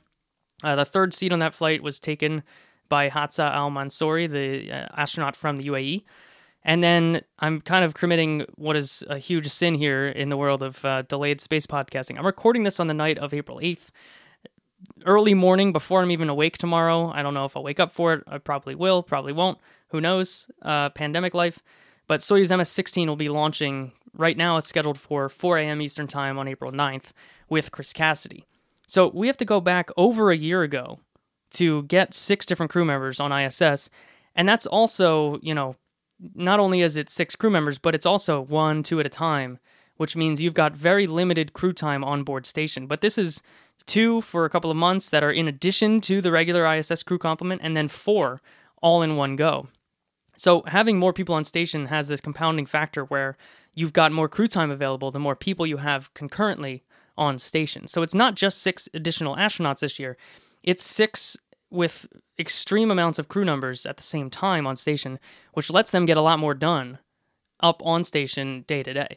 Uh, 0.64 0.74
the 0.74 0.84
third 0.84 1.12
seat 1.12 1.32
on 1.32 1.38
that 1.38 1.54
flight 1.54 1.82
was 1.82 2.00
taken 2.00 2.42
by 2.88 3.10
Hazzaa 3.10 3.52
Al 3.52 3.70
Mansouri, 3.70 4.28
the 4.28 4.72
uh, 4.72 4.86
astronaut 4.96 5.36
from 5.36 5.56
the 5.56 5.64
UAE. 5.64 6.04
And 6.64 6.82
then 6.82 7.22
I'm 7.38 7.60
kind 7.60 7.84
of 7.84 7.94
committing 7.94 8.44
what 8.56 8.76
is 8.76 9.04
a 9.08 9.18
huge 9.18 9.46
sin 9.48 9.74
here 9.74 10.06
in 10.08 10.28
the 10.28 10.36
world 10.36 10.62
of 10.62 10.84
uh, 10.84 11.02
delayed 11.02 11.40
space 11.40 11.66
podcasting. 11.66 12.18
I'm 12.18 12.26
recording 12.26 12.64
this 12.64 12.80
on 12.80 12.88
the 12.88 12.94
night 12.94 13.18
of 13.18 13.32
April 13.32 13.58
8th, 13.62 13.88
early 15.06 15.34
morning 15.34 15.72
before 15.72 16.02
I'm 16.02 16.10
even 16.10 16.28
awake 16.28 16.58
tomorrow. 16.58 17.10
I 17.14 17.22
don't 17.22 17.34
know 17.34 17.44
if 17.44 17.56
I'll 17.56 17.62
wake 17.62 17.80
up 17.80 17.92
for 17.92 18.14
it. 18.14 18.24
I 18.26 18.38
probably 18.38 18.74
will, 18.74 19.02
probably 19.02 19.32
won't. 19.32 19.58
Who 19.88 20.00
knows? 20.00 20.50
Uh, 20.60 20.90
pandemic 20.90 21.32
life. 21.32 21.62
But 22.06 22.20
Soyuz 22.20 22.54
MS 22.56 22.70
16 22.70 23.08
will 23.08 23.16
be 23.16 23.28
launching 23.28 23.92
right 24.18 24.36
now. 24.36 24.58
It's 24.58 24.66
scheduled 24.66 24.98
for 24.98 25.30
4 25.30 25.58
a.m. 25.58 25.80
Eastern 25.80 26.06
Time 26.06 26.38
on 26.38 26.46
April 26.46 26.70
9th 26.70 27.12
with 27.48 27.72
Chris 27.72 27.94
Cassidy. 27.94 28.44
So 28.86 29.08
we 29.14 29.26
have 29.28 29.36
to 29.38 29.44
go 29.46 29.60
back 29.60 29.88
over 29.96 30.30
a 30.30 30.36
year 30.36 30.62
ago 30.62 30.98
to 31.52 31.84
get 31.84 32.12
six 32.12 32.44
different 32.44 32.70
crew 32.70 32.84
members 32.84 33.20
on 33.20 33.32
ISS. 33.32 33.88
And 34.34 34.46
that's 34.46 34.66
also, 34.66 35.38
you 35.40 35.54
know, 35.54 35.76
not 36.34 36.60
only 36.60 36.82
is 36.82 36.96
it 36.96 37.08
six 37.08 37.36
crew 37.36 37.50
members, 37.50 37.78
but 37.78 37.94
it's 37.94 38.06
also 38.06 38.40
one, 38.40 38.82
two 38.82 39.00
at 39.00 39.06
a 39.06 39.10
time, 39.10 39.58
which 39.96 40.16
means 40.16 40.42
you've 40.42 40.54
got 40.54 40.76
very 40.76 41.06
limited 41.06 41.52
crew 41.52 41.72
time 41.72 42.04
on 42.04 42.24
board 42.24 42.44
station. 42.44 42.86
But 42.86 43.00
this 43.00 43.18
is 43.18 43.42
two 43.86 44.20
for 44.20 44.44
a 44.44 44.50
couple 44.50 44.70
of 44.70 44.76
months 44.76 45.10
that 45.10 45.22
are 45.22 45.30
in 45.30 45.48
addition 45.48 46.00
to 46.02 46.20
the 46.20 46.32
regular 46.32 46.66
ISS 46.66 47.02
crew 47.02 47.18
complement, 47.18 47.60
and 47.62 47.76
then 47.76 47.88
four 47.88 48.40
all 48.82 49.02
in 49.02 49.16
one 49.16 49.36
go. 49.36 49.68
So 50.36 50.62
having 50.66 50.98
more 50.98 51.12
people 51.12 51.34
on 51.34 51.44
station 51.44 51.86
has 51.86 52.08
this 52.08 52.20
compounding 52.20 52.66
factor 52.66 53.04
where 53.04 53.36
you've 53.78 53.92
got 53.92 54.10
more 54.10 54.28
crew 54.28 54.48
time 54.48 54.70
available 54.70 55.10
the 55.12 55.20
more 55.20 55.36
people 55.36 55.64
you 55.64 55.76
have 55.76 56.12
concurrently 56.12 56.82
on 57.16 57.38
station. 57.38 57.86
So 57.86 58.02
it's 58.02 58.14
not 58.14 58.34
just 58.34 58.60
six 58.60 58.88
additional 58.92 59.36
astronauts 59.36 59.80
this 59.80 59.98
year, 59.98 60.16
it's 60.62 60.82
six 60.82 61.36
with 61.70 62.08
extreme 62.38 62.90
amounts 62.90 63.18
of 63.18 63.28
crew 63.28 63.44
numbers 63.44 63.86
at 63.86 63.96
the 63.96 64.02
same 64.02 64.30
time 64.30 64.66
on 64.66 64.74
station, 64.74 65.18
which 65.52 65.70
lets 65.70 65.90
them 65.90 66.06
get 66.06 66.16
a 66.16 66.22
lot 66.22 66.38
more 66.38 66.54
done 66.54 66.98
up 67.60 67.80
on 67.84 68.02
station 68.02 68.64
day 68.66 68.82
to 68.82 68.92
day. 68.92 69.16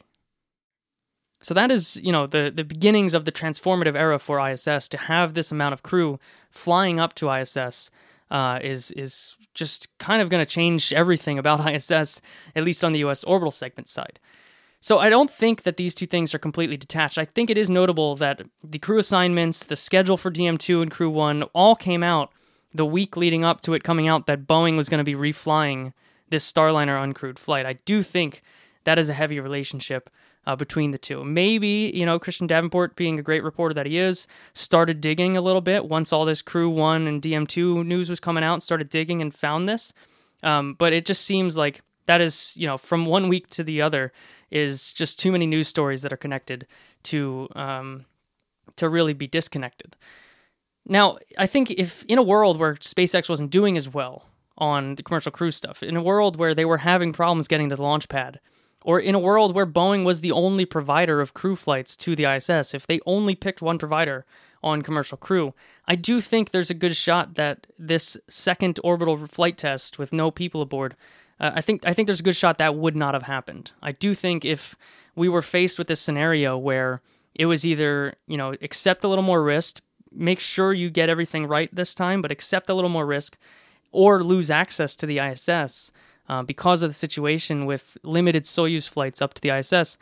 So 1.42 1.54
that 1.54 1.72
is, 1.72 2.00
you 2.02 2.12
know, 2.12 2.28
the 2.28 2.52
the 2.54 2.62
beginnings 2.62 3.14
of 3.14 3.24
the 3.24 3.32
transformative 3.32 3.96
era 3.96 4.20
for 4.20 4.38
ISS. 4.48 4.88
To 4.90 4.96
have 4.96 5.34
this 5.34 5.50
amount 5.50 5.72
of 5.72 5.82
crew 5.82 6.20
flying 6.50 7.00
up 7.00 7.14
to 7.14 7.32
ISS 7.32 7.90
uh, 8.30 8.60
is 8.62 8.92
is 8.92 9.36
just 9.54 9.96
kind 9.98 10.22
of 10.22 10.28
going 10.28 10.44
to 10.44 10.48
change 10.50 10.92
everything 10.92 11.38
about 11.38 11.66
ISS, 11.74 12.20
at 12.54 12.62
least 12.62 12.84
on 12.84 12.92
the 12.92 13.00
U.S. 13.00 13.24
orbital 13.24 13.50
segment 13.50 13.88
side. 13.88 14.20
So 14.82 14.98
I 14.98 15.10
don't 15.10 15.30
think 15.30 15.62
that 15.62 15.76
these 15.76 15.94
two 15.94 16.06
things 16.06 16.34
are 16.34 16.40
completely 16.40 16.76
detached. 16.76 17.16
I 17.16 17.24
think 17.24 17.50
it 17.50 17.56
is 17.56 17.70
notable 17.70 18.16
that 18.16 18.42
the 18.64 18.80
crew 18.80 18.98
assignments, 18.98 19.64
the 19.64 19.76
schedule 19.76 20.16
for 20.16 20.28
DM2 20.28 20.82
and 20.82 20.90
Crew 20.90 21.08
1 21.08 21.44
all 21.54 21.76
came 21.76 22.02
out 22.02 22.32
the 22.74 22.84
week 22.84 23.16
leading 23.16 23.44
up 23.44 23.60
to 23.60 23.74
it 23.74 23.84
coming 23.84 24.08
out 24.08 24.26
that 24.26 24.48
Boeing 24.48 24.76
was 24.76 24.88
going 24.88 24.98
to 24.98 25.04
be 25.04 25.14
reflying 25.14 25.92
this 26.30 26.52
Starliner 26.52 27.00
uncrewed 27.00 27.38
flight. 27.38 27.64
I 27.64 27.74
do 27.84 28.02
think 28.02 28.42
that 28.82 28.98
is 28.98 29.08
a 29.08 29.12
heavy 29.12 29.38
relationship 29.38 30.10
uh, 30.48 30.56
between 30.56 30.90
the 30.90 30.98
two. 30.98 31.22
Maybe, 31.22 31.92
you 31.94 32.04
know, 32.04 32.18
Christian 32.18 32.48
Davenport, 32.48 32.96
being 32.96 33.20
a 33.20 33.22
great 33.22 33.44
reporter 33.44 33.74
that 33.74 33.86
he 33.86 33.98
is, 33.98 34.26
started 34.52 35.00
digging 35.00 35.36
a 35.36 35.42
little 35.42 35.60
bit 35.60 35.84
once 35.84 36.12
all 36.12 36.24
this 36.24 36.42
Crew 36.42 36.68
1 36.68 37.06
and 37.06 37.22
DM2 37.22 37.86
news 37.86 38.10
was 38.10 38.18
coming 38.18 38.42
out, 38.42 38.64
started 38.64 38.88
digging 38.88 39.22
and 39.22 39.32
found 39.32 39.68
this. 39.68 39.92
Um, 40.42 40.74
but 40.74 40.92
it 40.92 41.06
just 41.06 41.24
seems 41.24 41.56
like 41.56 41.82
that 42.06 42.20
is, 42.20 42.56
you 42.56 42.66
know, 42.66 42.78
from 42.78 43.06
one 43.06 43.28
week 43.28 43.48
to 43.50 43.62
the 43.62 43.80
other 43.80 44.12
is 44.52 44.92
just 44.92 45.18
too 45.18 45.32
many 45.32 45.46
news 45.46 45.66
stories 45.66 46.02
that 46.02 46.12
are 46.12 46.18
connected 46.18 46.66
to 47.04 47.48
um, 47.56 48.04
to 48.76 48.88
really 48.88 49.14
be 49.14 49.26
disconnected. 49.26 49.96
Now, 50.86 51.18
I 51.38 51.46
think 51.46 51.70
if 51.70 52.04
in 52.04 52.18
a 52.18 52.22
world 52.22 52.58
where 52.58 52.74
SpaceX 52.74 53.28
wasn't 53.28 53.50
doing 53.50 53.76
as 53.76 53.88
well 53.88 54.26
on 54.58 54.96
the 54.96 55.02
commercial 55.02 55.32
crew 55.32 55.50
stuff, 55.50 55.82
in 55.82 55.96
a 55.96 56.02
world 56.02 56.36
where 56.36 56.54
they 56.54 56.64
were 56.64 56.78
having 56.78 57.12
problems 57.12 57.48
getting 57.48 57.70
to 57.70 57.76
the 57.76 57.82
launch 57.82 58.08
pad, 58.08 58.40
or 58.84 58.98
in 58.98 59.14
a 59.14 59.18
world 59.18 59.54
where 59.54 59.66
Boeing 59.66 60.04
was 60.04 60.20
the 60.20 60.32
only 60.32 60.64
provider 60.64 61.20
of 61.20 61.34
crew 61.34 61.56
flights 61.56 61.96
to 61.98 62.16
the 62.16 62.24
ISS, 62.24 62.74
if 62.74 62.86
they 62.86 63.00
only 63.06 63.34
picked 63.34 63.62
one 63.62 63.78
provider 63.78 64.26
on 64.62 64.82
commercial 64.82 65.16
crew, 65.16 65.54
I 65.86 65.94
do 65.94 66.20
think 66.20 66.50
there's 66.50 66.70
a 66.70 66.74
good 66.74 66.96
shot 66.96 67.34
that 67.34 67.66
this 67.78 68.16
second 68.28 68.78
orbital 68.84 69.26
flight 69.26 69.56
test 69.56 69.98
with 69.98 70.12
no 70.12 70.30
people 70.30 70.60
aboard, 70.62 70.96
uh, 71.40 71.52
I 71.54 71.60
think 71.60 71.86
I 71.86 71.92
think 71.92 72.06
there's 72.06 72.20
a 72.20 72.24
good 72.24 72.36
shot 72.36 72.58
that 72.58 72.74
would 72.74 72.96
not 72.96 73.14
have 73.14 73.24
happened. 73.24 73.72
I 73.82 73.92
do 73.92 74.14
think 74.14 74.44
if 74.44 74.76
we 75.14 75.28
were 75.28 75.42
faced 75.42 75.78
with 75.78 75.86
this 75.88 76.00
scenario 76.00 76.56
where 76.56 77.02
it 77.34 77.46
was 77.46 77.66
either, 77.66 78.14
you 78.26 78.36
know, 78.36 78.54
accept 78.62 79.04
a 79.04 79.08
little 79.08 79.24
more 79.24 79.42
risk, 79.42 79.82
make 80.10 80.40
sure 80.40 80.72
you 80.72 80.90
get 80.90 81.08
everything 81.08 81.46
right 81.46 81.74
this 81.74 81.94
time, 81.94 82.22
but 82.22 82.30
accept 82.30 82.68
a 82.68 82.74
little 82.74 82.90
more 82.90 83.06
risk, 83.06 83.38
or 83.90 84.22
lose 84.22 84.50
access 84.50 84.96
to 84.96 85.06
the 85.06 85.18
ISS, 85.18 85.92
uh, 86.28 86.42
because 86.42 86.82
of 86.82 86.90
the 86.90 86.94
situation 86.94 87.66
with 87.66 87.96
limited 88.02 88.44
Soyuz 88.44 88.88
flights 88.88 89.20
up 89.20 89.34
to 89.34 89.42
the 89.42 89.50
ISS, 89.50 89.98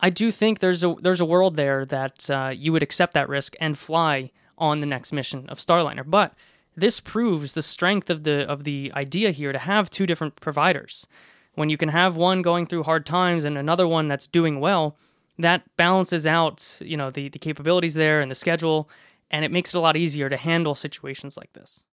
I 0.00 0.10
do 0.10 0.30
think 0.30 0.58
there's 0.58 0.82
a 0.82 0.94
there's 1.00 1.20
a 1.20 1.24
world 1.24 1.56
there 1.56 1.84
that 1.86 2.28
uh, 2.28 2.52
you 2.54 2.72
would 2.72 2.82
accept 2.82 3.14
that 3.14 3.28
risk 3.28 3.54
and 3.60 3.78
fly 3.78 4.32
on 4.58 4.80
the 4.80 4.86
next 4.86 5.12
mission 5.12 5.48
of 5.48 5.58
Starliner. 5.58 6.04
But 6.04 6.34
this 6.76 7.00
proves 7.00 7.54
the 7.54 7.62
strength 7.62 8.10
of 8.10 8.24
the 8.24 8.48
of 8.48 8.64
the 8.64 8.92
idea 8.94 9.30
here 9.30 9.52
to 9.52 9.58
have 9.58 9.90
two 9.90 10.06
different 10.06 10.36
providers. 10.36 11.06
When 11.54 11.68
you 11.68 11.76
can 11.76 11.90
have 11.90 12.16
one 12.16 12.40
going 12.40 12.66
through 12.66 12.84
hard 12.84 13.04
times 13.04 13.44
and 13.44 13.58
another 13.58 13.86
one 13.86 14.08
that's 14.08 14.26
doing 14.26 14.58
well, 14.58 14.96
that 15.38 15.64
balances 15.76 16.26
out, 16.26 16.80
you 16.82 16.96
know, 16.96 17.10
the, 17.10 17.28
the 17.28 17.38
capabilities 17.38 17.94
there 17.94 18.20
and 18.22 18.30
the 18.30 18.34
schedule, 18.34 18.88
and 19.30 19.44
it 19.44 19.50
makes 19.50 19.74
it 19.74 19.78
a 19.78 19.80
lot 19.80 19.96
easier 19.96 20.28
to 20.28 20.36
handle 20.36 20.74
situations 20.74 21.36
like 21.36 21.52
this. 21.52 21.84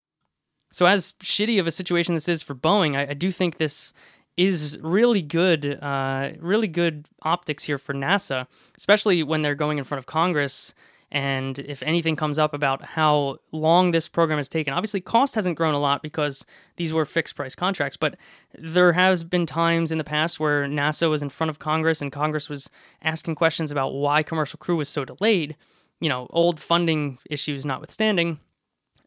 So, 0.71 0.87
as 0.87 1.13
shitty 1.21 1.59
of 1.59 1.67
a 1.67 1.71
situation 1.71 2.15
this 2.15 2.29
is 2.29 2.43
for 2.43 2.55
Boeing, 2.55 2.97
I, 2.97 3.11
I 3.11 3.15
do 3.15 3.31
think 3.31 3.59
this 3.59 3.95
is 4.37 4.79
really 4.83 5.23
good, 5.23 5.79
uh, 5.83 6.31
really 6.39 6.69
good 6.69 7.09
optics 7.23 7.65
here 7.65 7.79
for 7.79 7.95
NASA, 7.95 8.47
especially 8.77 9.23
when 9.23 9.43
they're 9.43 9.55
going 9.55 9.79
in 9.79 9.85
front 9.85 9.99
of 9.99 10.07
Congress. 10.07 10.75
And 11.11 11.59
if 11.61 11.83
anything 11.83 12.17
comes 12.17 12.39
up 12.39 12.53
about 12.53 12.85
how 12.85 13.39
long 13.51 13.93
this 13.93 14.09
program 14.09 14.39
has 14.39 14.49
taken, 14.49 14.75
obviously 14.75 15.01
cost 15.01 15.35
hasn't 15.35 15.57
grown 15.57 15.73
a 15.73 15.81
lot 15.81 16.03
because 16.03 16.45
these 16.77 16.93
were 16.93 17.07
fixed 17.07 17.35
price 17.35 17.55
contracts. 17.55 17.97
But 17.97 18.17
there 18.59 18.93
has 18.93 19.25
been 19.25 19.47
times 19.47 19.91
in 19.91 19.97
the 19.97 20.05
past 20.05 20.39
where 20.39 20.67
NASA 20.67 21.09
was 21.09 21.23
in 21.23 21.31
front 21.31 21.49
of 21.49 21.59
Congress 21.59 22.03
and 22.03 22.13
Congress 22.13 22.51
was 22.51 22.69
asking 23.03 23.37
questions 23.37 23.71
about 23.71 23.95
why 23.95 24.23
commercial 24.23 24.59
crew 24.59 24.77
was 24.77 24.89
so 24.89 25.05
delayed. 25.05 25.57
You 26.01 26.11
know, 26.11 26.27
old 26.31 26.61
funding 26.61 27.19
issues 27.29 27.65
notwithstanding, 27.65 28.39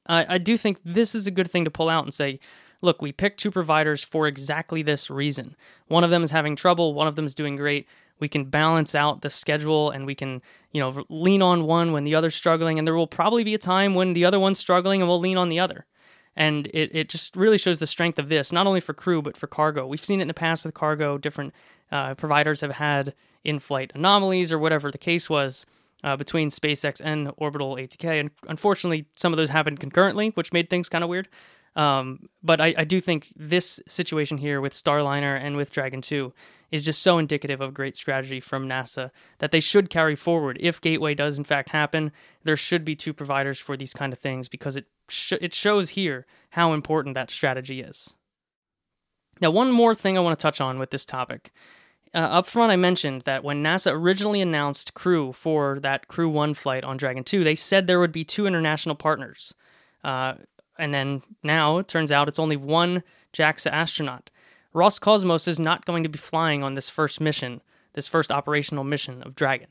I 0.07 0.39
do 0.39 0.57
think 0.57 0.79
this 0.83 1.13
is 1.15 1.27
a 1.27 1.31
good 1.31 1.49
thing 1.49 1.63
to 1.65 1.71
pull 1.71 1.87
out 1.87 2.03
and 2.03 2.13
say, 2.13 2.39
look, 2.81 3.01
we 3.01 3.11
picked 3.11 3.39
two 3.39 3.51
providers 3.51 4.03
for 4.03 4.27
exactly 4.27 4.81
this 4.81 5.09
reason. 5.09 5.55
One 5.87 6.03
of 6.03 6.09
them 6.09 6.23
is 6.23 6.31
having 6.31 6.55
trouble, 6.55 6.93
one 6.93 7.07
of 7.07 7.15
them 7.15 7.25
is 7.25 7.35
doing 7.35 7.55
great. 7.55 7.87
We 8.19 8.27
can 8.27 8.45
balance 8.45 8.93
out 8.93 9.21
the 9.21 9.29
schedule 9.31 9.89
and 9.89 10.05
we 10.05 10.13
can, 10.13 10.43
you 10.71 10.79
know, 10.79 11.05
lean 11.09 11.41
on 11.41 11.63
one 11.63 11.91
when 11.91 12.03
the 12.03 12.13
other's 12.13 12.35
struggling. 12.35 12.77
And 12.77 12.87
there 12.87 12.93
will 12.93 13.07
probably 13.07 13.43
be 13.43 13.55
a 13.55 13.59
time 13.59 13.95
when 13.95 14.13
the 14.13 14.25
other 14.25 14.39
one's 14.39 14.59
struggling 14.59 15.01
and 15.01 15.09
we'll 15.09 15.19
lean 15.19 15.37
on 15.37 15.49
the 15.49 15.59
other. 15.59 15.85
And 16.35 16.67
it, 16.67 16.91
it 16.93 17.09
just 17.09 17.35
really 17.35 17.57
shows 17.57 17.79
the 17.79 17.87
strength 17.87 18.19
of 18.19 18.29
this, 18.29 18.51
not 18.51 18.67
only 18.67 18.79
for 18.79 18.93
crew, 18.93 19.21
but 19.21 19.35
for 19.35 19.47
cargo. 19.47 19.87
We've 19.87 20.03
seen 20.03 20.19
it 20.19 20.23
in 20.23 20.27
the 20.27 20.33
past 20.35 20.63
with 20.63 20.75
cargo. 20.75 21.17
Different 21.17 21.53
uh, 21.91 22.13
providers 22.13 22.61
have 22.61 22.75
had 22.75 23.13
in 23.43 23.59
flight 23.59 23.91
anomalies 23.95 24.51
or 24.51 24.59
whatever 24.59 24.91
the 24.91 24.97
case 24.99 25.29
was 25.29 25.65
uh, 26.03 26.15
between 26.15 26.49
SpaceX 26.49 27.01
and 27.03 27.31
Orbital 27.37 27.75
ATK. 27.75 28.19
And 28.19 28.31
unfortunately, 28.47 29.07
some 29.15 29.33
of 29.33 29.37
those 29.37 29.49
happened 29.49 29.79
concurrently, 29.79 30.29
which 30.35 30.53
made 30.53 30.69
things 30.69 30.89
kind 30.89 31.03
of 31.03 31.09
weird. 31.09 31.27
Um, 31.75 32.27
but 32.43 32.59
I, 32.59 32.73
I, 32.79 32.83
do 32.83 32.99
think 32.99 33.29
this 33.33 33.79
situation 33.87 34.37
here 34.37 34.59
with 34.59 34.73
Starliner 34.73 35.39
and 35.41 35.55
with 35.55 35.71
Dragon 35.71 36.01
2 36.01 36.33
is 36.69 36.83
just 36.83 37.01
so 37.01 37.17
indicative 37.17 37.61
of 37.61 37.73
great 37.73 37.95
strategy 37.95 38.41
from 38.41 38.67
NASA 38.67 39.09
that 39.37 39.51
they 39.51 39.61
should 39.61 39.89
carry 39.89 40.17
forward. 40.17 40.57
If 40.59 40.81
Gateway 40.81 41.15
does 41.15 41.37
in 41.37 41.45
fact 41.45 41.69
happen, 41.69 42.11
there 42.43 42.57
should 42.57 42.83
be 42.83 42.93
two 42.93 43.13
providers 43.13 43.57
for 43.57 43.77
these 43.77 43.93
kind 43.93 44.11
of 44.11 44.19
things 44.19 44.49
because 44.49 44.75
it 44.75 44.87
sh- 45.07 45.31
it 45.39 45.53
shows 45.53 45.91
here 45.91 46.25
how 46.49 46.73
important 46.73 47.15
that 47.15 47.31
strategy 47.31 47.79
is. 47.79 48.17
Now, 49.39 49.51
one 49.51 49.71
more 49.71 49.95
thing 49.95 50.17
I 50.17 50.21
want 50.21 50.37
to 50.37 50.43
touch 50.43 50.59
on 50.59 50.77
with 50.77 50.89
this 50.89 51.05
topic 51.05 51.53
uh, 52.13 52.17
up 52.17 52.45
front, 52.45 52.71
I 52.71 52.75
mentioned 52.75 53.21
that 53.21 53.43
when 53.43 53.63
NASA 53.63 53.93
originally 53.93 54.41
announced 54.41 54.93
crew 54.93 55.31
for 55.31 55.79
that 55.79 56.07
Crew 56.07 56.29
1 56.29 56.53
flight 56.55 56.83
on 56.83 56.97
Dragon 56.97 57.23
2, 57.23 57.43
they 57.43 57.55
said 57.55 57.87
there 57.87 57.99
would 57.99 58.11
be 58.11 58.23
two 58.23 58.45
international 58.45 58.95
partners. 58.95 59.55
Uh, 60.03 60.33
and 60.81 60.95
then 60.95 61.21
now 61.43 61.77
it 61.77 61.87
turns 61.87 62.11
out 62.11 62.27
it's 62.27 62.39
only 62.39 62.57
one 62.57 63.03
JAXA 63.33 63.71
astronaut. 63.71 64.31
Roscosmos 64.73 65.47
is 65.47 65.59
not 65.59 65.85
going 65.85 66.01
to 66.01 66.09
be 66.09 66.17
flying 66.17 66.63
on 66.63 66.73
this 66.73 66.89
first 66.89 67.21
mission, 67.21 67.61
this 67.93 68.07
first 68.07 68.31
operational 68.31 68.83
mission 68.83 69.21
of 69.21 69.35
Dragon. 69.35 69.67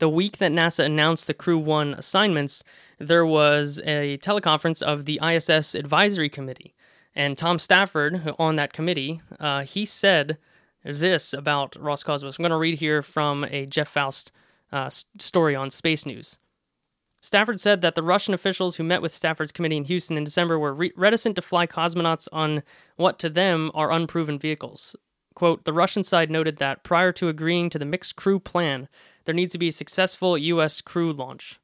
The 0.00 0.08
week 0.10 0.36
that 0.36 0.52
NASA 0.52 0.84
announced 0.84 1.26
the 1.26 1.34
Crew 1.34 1.56
1 1.56 1.94
assignments, 1.94 2.62
there 2.98 3.24
was 3.24 3.80
a 3.86 4.18
teleconference 4.18 4.82
of 4.82 5.06
the 5.06 5.18
ISS 5.22 5.74
Advisory 5.74 6.28
Committee. 6.28 6.74
And 7.14 7.38
Tom 7.38 7.58
Stafford, 7.58 8.34
on 8.38 8.56
that 8.56 8.74
committee, 8.74 9.22
uh, 9.40 9.62
he 9.62 9.86
said 9.86 10.36
this 10.84 11.32
about 11.32 11.72
Roscosmos. 11.72 12.38
I'm 12.38 12.42
going 12.42 12.50
to 12.50 12.58
read 12.58 12.80
here 12.80 13.00
from 13.00 13.44
a 13.44 13.64
Jeff 13.64 13.88
Foust 13.88 14.30
uh, 14.72 14.90
story 14.90 15.54
on 15.54 15.70
Space 15.70 16.04
News. 16.04 16.38
Stafford 17.24 17.58
said 17.58 17.80
that 17.80 17.94
the 17.94 18.02
Russian 18.02 18.34
officials 18.34 18.76
who 18.76 18.84
met 18.84 19.00
with 19.00 19.14
Stafford's 19.14 19.50
committee 19.50 19.78
in 19.78 19.84
Houston 19.84 20.18
in 20.18 20.24
December 20.24 20.58
were 20.58 20.74
re- 20.74 20.92
reticent 20.94 21.36
to 21.36 21.42
fly 21.42 21.66
cosmonauts 21.66 22.28
on 22.32 22.62
what 22.96 23.18
to 23.20 23.30
them 23.30 23.70
are 23.72 23.90
unproven 23.90 24.38
vehicles. 24.38 24.94
Quote, 25.34 25.64
the 25.64 25.72
Russian 25.72 26.02
side 26.02 26.30
noted 26.30 26.58
that 26.58 26.84
prior 26.84 27.12
to 27.12 27.30
agreeing 27.30 27.70
to 27.70 27.78
the 27.78 27.86
mixed 27.86 28.14
crew 28.14 28.38
plan, 28.38 28.90
there 29.24 29.34
needs 29.34 29.52
to 29.52 29.58
be 29.58 29.68
a 29.68 29.72
successful 29.72 30.36
U.S. 30.36 30.82
crew 30.82 31.14
launch. 31.14 31.58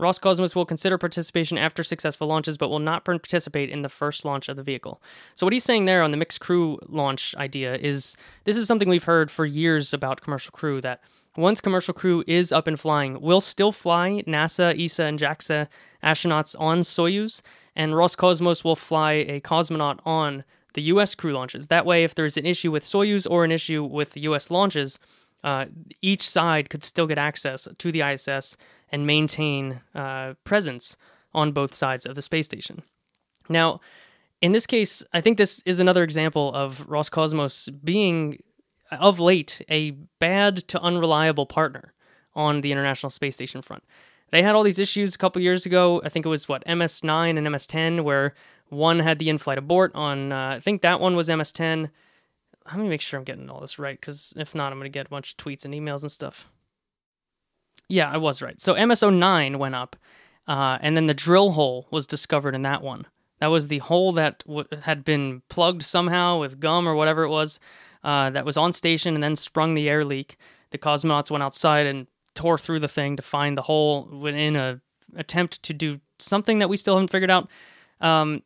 Roscosmos 0.00 0.56
will 0.56 0.66
consider 0.66 0.98
participation 0.98 1.58
after 1.58 1.84
successful 1.84 2.26
launches, 2.26 2.58
but 2.58 2.68
will 2.68 2.80
not 2.80 3.04
participate 3.04 3.70
in 3.70 3.82
the 3.82 3.88
first 3.88 4.24
launch 4.24 4.48
of 4.48 4.56
the 4.56 4.64
vehicle. 4.64 5.00
So, 5.36 5.46
what 5.46 5.52
he's 5.52 5.62
saying 5.62 5.84
there 5.84 6.02
on 6.02 6.10
the 6.10 6.16
mixed 6.16 6.40
crew 6.40 6.80
launch 6.88 7.36
idea 7.36 7.76
is 7.76 8.16
this 8.42 8.56
is 8.56 8.66
something 8.66 8.88
we've 8.88 9.04
heard 9.04 9.30
for 9.30 9.44
years 9.44 9.94
about 9.94 10.22
commercial 10.22 10.50
crew 10.50 10.80
that 10.80 11.02
once 11.36 11.60
commercial 11.60 11.94
crew 11.94 12.22
is 12.26 12.52
up 12.52 12.66
and 12.66 12.78
flying, 12.78 13.20
we'll 13.20 13.40
still 13.40 13.72
fly 13.72 14.22
NASA, 14.26 14.78
ESA, 14.82 15.04
and 15.04 15.18
JAXA 15.18 15.68
astronauts 16.02 16.54
on 16.58 16.80
Soyuz, 16.80 17.42
and 17.74 17.92
Roscosmos 17.92 18.64
will 18.64 18.76
fly 18.76 19.12
a 19.12 19.40
cosmonaut 19.40 19.98
on 20.04 20.44
the 20.74 20.82
US 20.82 21.14
crew 21.14 21.32
launches. 21.32 21.68
That 21.68 21.86
way, 21.86 22.04
if 22.04 22.14
there's 22.14 22.36
an 22.36 22.46
issue 22.46 22.70
with 22.70 22.84
Soyuz 22.84 23.26
or 23.30 23.44
an 23.44 23.52
issue 23.52 23.82
with 23.82 24.12
the 24.12 24.20
US 24.22 24.50
launches, 24.50 24.98
uh, 25.44 25.66
each 26.00 26.22
side 26.22 26.70
could 26.70 26.84
still 26.84 27.06
get 27.06 27.18
access 27.18 27.66
to 27.78 27.92
the 27.92 28.02
ISS 28.02 28.56
and 28.90 29.06
maintain 29.06 29.80
uh, 29.94 30.34
presence 30.44 30.96
on 31.34 31.52
both 31.52 31.74
sides 31.74 32.06
of 32.06 32.14
the 32.14 32.22
space 32.22 32.44
station. 32.44 32.82
Now, 33.48 33.80
in 34.40 34.52
this 34.52 34.66
case, 34.66 35.04
I 35.12 35.20
think 35.20 35.38
this 35.38 35.62
is 35.64 35.78
another 35.78 36.02
example 36.02 36.52
of 36.52 36.86
Roscosmos 36.88 37.68
being, 37.82 38.38
of 39.00 39.20
late, 39.20 39.62
a 39.68 39.92
bad 40.18 40.56
to 40.68 40.80
unreliable 40.80 41.46
partner 41.46 41.92
on 42.34 42.60
the 42.60 42.72
International 42.72 43.10
Space 43.10 43.34
Station 43.34 43.62
front. 43.62 43.84
They 44.30 44.42
had 44.42 44.54
all 44.54 44.62
these 44.62 44.78
issues 44.78 45.14
a 45.14 45.18
couple 45.18 45.42
years 45.42 45.66
ago. 45.66 46.00
I 46.04 46.08
think 46.08 46.24
it 46.24 46.30
was 46.30 46.48
what 46.48 46.64
MS9 46.64 47.36
and 47.36 47.46
MS10, 47.46 48.02
where 48.02 48.34
one 48.70 48.98
had 49.00 49.18
the 49.18 49.28
in-flight 49.28 49.58
abort 49.58 49.94
on. 49.94 50.32
Uh, 50.32 50.54
I 50.56 50.60
think 50.60 50.80
that 50.82 51.00
one 51.00 51.16
was 51.16 51.28
MS10. 51.28 51.90
Let 52.66 52.76
me 52.78 52.88
make 52.88 53.02
sure 53.02 53.18
I'm 53.18 53.24
getting 53.24 53.50
all 53.50 53.60
this 53.60 53.78
right, 53.78 54.00
because 54.00 54.32
if 54.36 54.54
not, 54.54 54.72
I'm 54.72 54.78
going 54.78 54.90
to 54.90 54.96
get 54.96 55.06
a 55.06 55.10
bunch 55.10 55.32
of 55.32 55.36
tweets 55.36 55.64
and 55.64 55.74
emails 55.74 56.02
and 56.02 56.10
stuff. 56.10 56.48
Yeah, 57.88 58.10
I 58.10 58.16
was 58.16 58.40
right. 58.40 58.58
So 58.58 58.74
MS09 58.74 59.56
went 59.56 59.74
up, 59.74 59.96
uh, 60.48 60.78
and 60.80 60.96
then 60.96 61.06
the 61.06 61.14
drill 61.14 61.50
hole 61.50 61.86
was 61.90 62.06
discovered 62.06 62.54
in 62.54 62.62
that 62.62 62.82
one. 62.82 63.06
That 63.40 63.48
was 63.48 63.68
the 63.68 63.78
hole 63.78 64.12
that 64.12 64.44
w- 64.46 64.68
had 64.82 65.04
been 65.04 65.42
plugged 65.50 65.82
somehow 65.82 66.38
with 66.38 66.60
gum 66.60 66.88
or 66.88 66.94
whatever 66.94 67.24
it 67.24 67.28
was 67.28 67.60
uh, 68.04 68.30
that 68.30 68.44
was 68.44 68.56
on 68.56 68.72
station 68.72 69.14
and 69.14 69.22
then 69.22 69.36
sprung 69.36 69.74
the 69.74 69.88
air 69.88 70.04
leak. 70.04 70.36
The 70.70 70.78
cosmonauts 70.78 71.30
went 71.30 71.42
outside 71.42 71.86
and 71.86 72.06
tore 72.34 72.58
through 72.58 72.80
the 72.80 72.88
thing 72.88 73.16
to 73.16 73.22
find 73.22 73.56
the 73.56 73.62
hole 73.62 74.26
in 74.26 74.56
a 74.56 74.80
attempt 75.16 75.62
to 75.64 75.74
do 75.74 76.00
something 76.18 76.58
that 76.58 76.68
we 76.68 76.76
still 76.76 76.94
haven't 76.94 77.10
figured 77.10 77.30
out. 77.30 77.50
Um, 78.00 78.42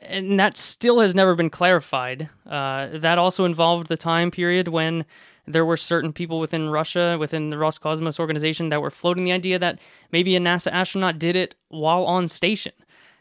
and 0.00 0.40
that 0.40 0.56
still 0.56 1.00
has 1.00 1.14
never 1.14 1.34
been 1.34 1.50
clarified. 1.50 2.28
Uh, 2.48 2.88
that 2.92 3.18
also 3.18 3.44
involved 3.44 3.88
the 3.88 3.96
time 3.96 4.30
period 4.30 4.68
when 4.68 5.04
there 5.46 5.64
were 5.64 5.76
certain 5.76 6.12
people 6.12 6.40
within 6.40 6.70
Russia, 6.70 7.16
within 7.20 7.50
the 7.50 7.56
Roscosmos 7.56 8.18
organization, 8.18 8.68
that 8.70 8.82
were 8.82 8.90
floating 8.90 9.24
the 9.24 9.32
idea 9.32 9.58
that 9.58 9.78
maybe 10.10 10.34
a 10.34 10.40
NASA 10.40 10.72
astronaut 10.72 11.18
did 11.18 11.36
it 11.36 11.54
while 11.68 12.04
on 12.04 12.26
station. 12.26 12.72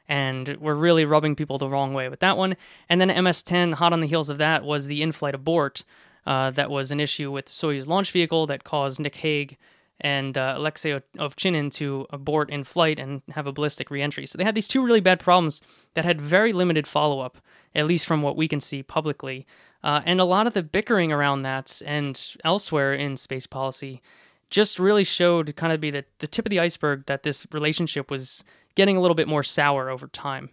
And 0.08 0.58
we're 0.60 0.76
really 0.76 1.06
rubbing 1.06 1.36
people 1.36 1.58
the 1.58 1.70
wrong 1.70 1.94
way 1.94 2.10
with 2.10 2.20
that 2.20 2.38
one. 2.38 2.56
And 2.90 3.02
then 3.02 3.24
MS 3.24 3.44
10, 3.44 3.74
hot 3.74 3.94
on 3.94 4.02
the 4.02 4.08
heels 4.08 4.30
of 4.30 4.38
that, 4.38 4.64
was 4.64 4.88
the 4.88 5.02
in 5.02 5.12
flight 5.12 5.36
abort. 5.36 5.84
Uh, 6.26 6.52
that 6.52 6.70
was 6.70 6.92
an 6.92 7.00
issue 7.00 7.32
with 7.32 7.46
Soyuz 7.46 7.88
launch 7.88 8.12
vehicle 8.12 8.48
that 8.48 8.64
caused 8.64 9.00
Nick 9.00 9.16
Hague 9.16 9.58
and 10.02 10.38
uh, 10.38 10.56
Alexei 10.58 11.00
Ovchinin 11.18 11.72
to 11.74 12.06
abort 12.10 12.50
in 12.50 12.64
flight 12.64 13.00
and 13.00 13.22
have 13.32 13.48
a 13.48 13.52
ballistic 13.52 13.90
reentry. 13.90 14.26
So 14.26 14.38
they 14.38 14.44
had 14.44 14.56
these 14.56 14.68
two 14.68 14.84
really 14.84 15.00
bad 15.00 15.20
problems 15.20 15.62
that 15.94 16.06
had 16.06 16.20
very 16.20 16.52
limited 16.52 16.88
follow 16.88 17.22
up, 17.22 17.38
at 17.74 17.86
least 17.86 18.06
from 18.06 18.22
what 18.22 18.36
we 18.36 18.48
can 18.48 18.60
see 18.60 18.84
publicly. 18.84 19.46
Uh, 19.84 20.02
and 20.06 20.20
a 20.20 20.26
lot 20.26 20.48
of 20.48 20.54
the 20.54 20.64
bickering 20.64 21.12
around 21.12 21.44
that 21.44 21.82
and 21.86 22.36
elsewhere 22.44 22.94
in 22.94 23.16
space 23.16 23.48
policy 23.48 24.02
just 24.50 24.80
really 24.80 25.04
showed 25.04 25.56
kind 25.56 25.74
of 25.74 25.80
be 25.80 25.92
the, 25.92 26.06
the 26.20 26.28
tip 26.28 26.46
of 26.46 26.50
the 26.50 26.60
iceberg 26.60 27.06
that 27.06 27.24
this 27.24 27.48
relationship 27.52 28.12
was 28.12 28.44
getting 28.76 28.98
a 28.98 29.02
little 29.02 29.16
bit 29.16 29.28
more 29.28 29.44
sour 29.44 29.90
over 29.90 30.08
time. 30.08 30.50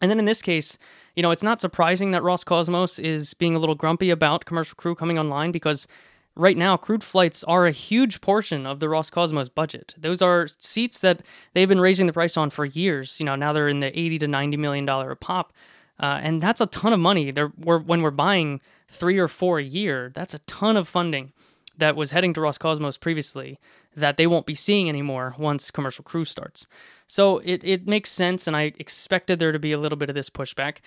And 0.00 0.10
then 0.10 0.18
in 0.18 0.24
this 0.24 0.42
case, 0.42 0.78
you 1.14 1.22
know, 1.22 1.30
it's 1.30 1.44
not 1.44 1.60
surprising 1.60 2.10
that 2.10 2.22
Roscosmos 2.22 2.98
is 2.98 3.34
being 3.34 3.54
a 3.54 3.58
little 3.58 3.76
grumpy 3.76 4.10
about 4.10 4.44
commercial 4.44 4.74
crew 4.74 4.96
coming 4.96 5.18
online 5.18 5.52
because 5.52 5.86
right 6.34 6.56
now, 6.56 6.76
crewed 6.76 7.04
flights 7.04 7.44
are 7.44 7.66
a 7.66 7.70
huge 7.72 8.20
portion 8.20 8.66
of 8.66 8.80
the 8.80 8.86
Roscosmos 8.86 9.48
budget. 9.54 9.94
Those 9.96 10.20
are 10.20 10.48
seats 10.48 11.00
that 11.02 11.22
they've 11.54 11.68
been 11.68 11.80
raising 11.80 12.06
the 12.06 12.12
price 12.12 12.36
on 12.36 12.50
for 12.50 12.64
years. 12.64 13.20
You 13.20 13.26
know, 13.26 13.36
now 13.36 13.52
they're 13.52 13.68
in 13.68 13.80
the 13.80 13.96
80 13.96 14.18
to 14.20 14.28
90 14.28 14.56
million 14.56 14.84
dollar 14.84 15.10
a 15.10 15.16
pop. 15.16 15.52
Uh, 16.00 16.18
and 16.22 16.42
that's 16.42 16.60
a 16.60 16.66
ton 16.66 16.92
of 16.92 16.98
money. 16.98 17.30
There, 17.30 17.52
we're, 17.56 17.78
when 17.78 18.02
we're 18.02 18.10
buying 18.10 18.60
three 18.88 19.18
or 19.18 19.28
four 19.28 19.58
a 19.58 19.62
year, 19.62 20.10
that's 20.14 20.34
a 20.34 20.40
ton 20.40 20.76
of 20.76 20.88
funding 20.88 21.32
that 21.78 21.94
was 21.94 22.10
heading 22.10 22.34
to 22.34 22.40
Roscosmos 22.40 22.98
previously 22.98 23.58
that 23.94 24.16
they 24.16 24.26
won't 24.26 24.46
be 24.46 24.54
seeing 24.54 24.88
anymore 24.88 25.34
once 25.38 25.70
commercial 25.70 26.04
crew 26.04 26.24
starts. 26.24 26.66
So 27.06 27.38
it, 27.38 27.62
it 27.64 27.86
makes 27.86 28.10
sense, 28.10 28.46
and 28.46 28.56
I 28.56 28.72
expected 28.78 29.38
there 29.38 29.52
to 29.52 29.58
be 29.58 29.72
a 29.72 29.78
little 29.78 29.98
bit 29.98 30.08
of 30.08 30.14
this 30.14 30.30
pushback. 30.30 30.78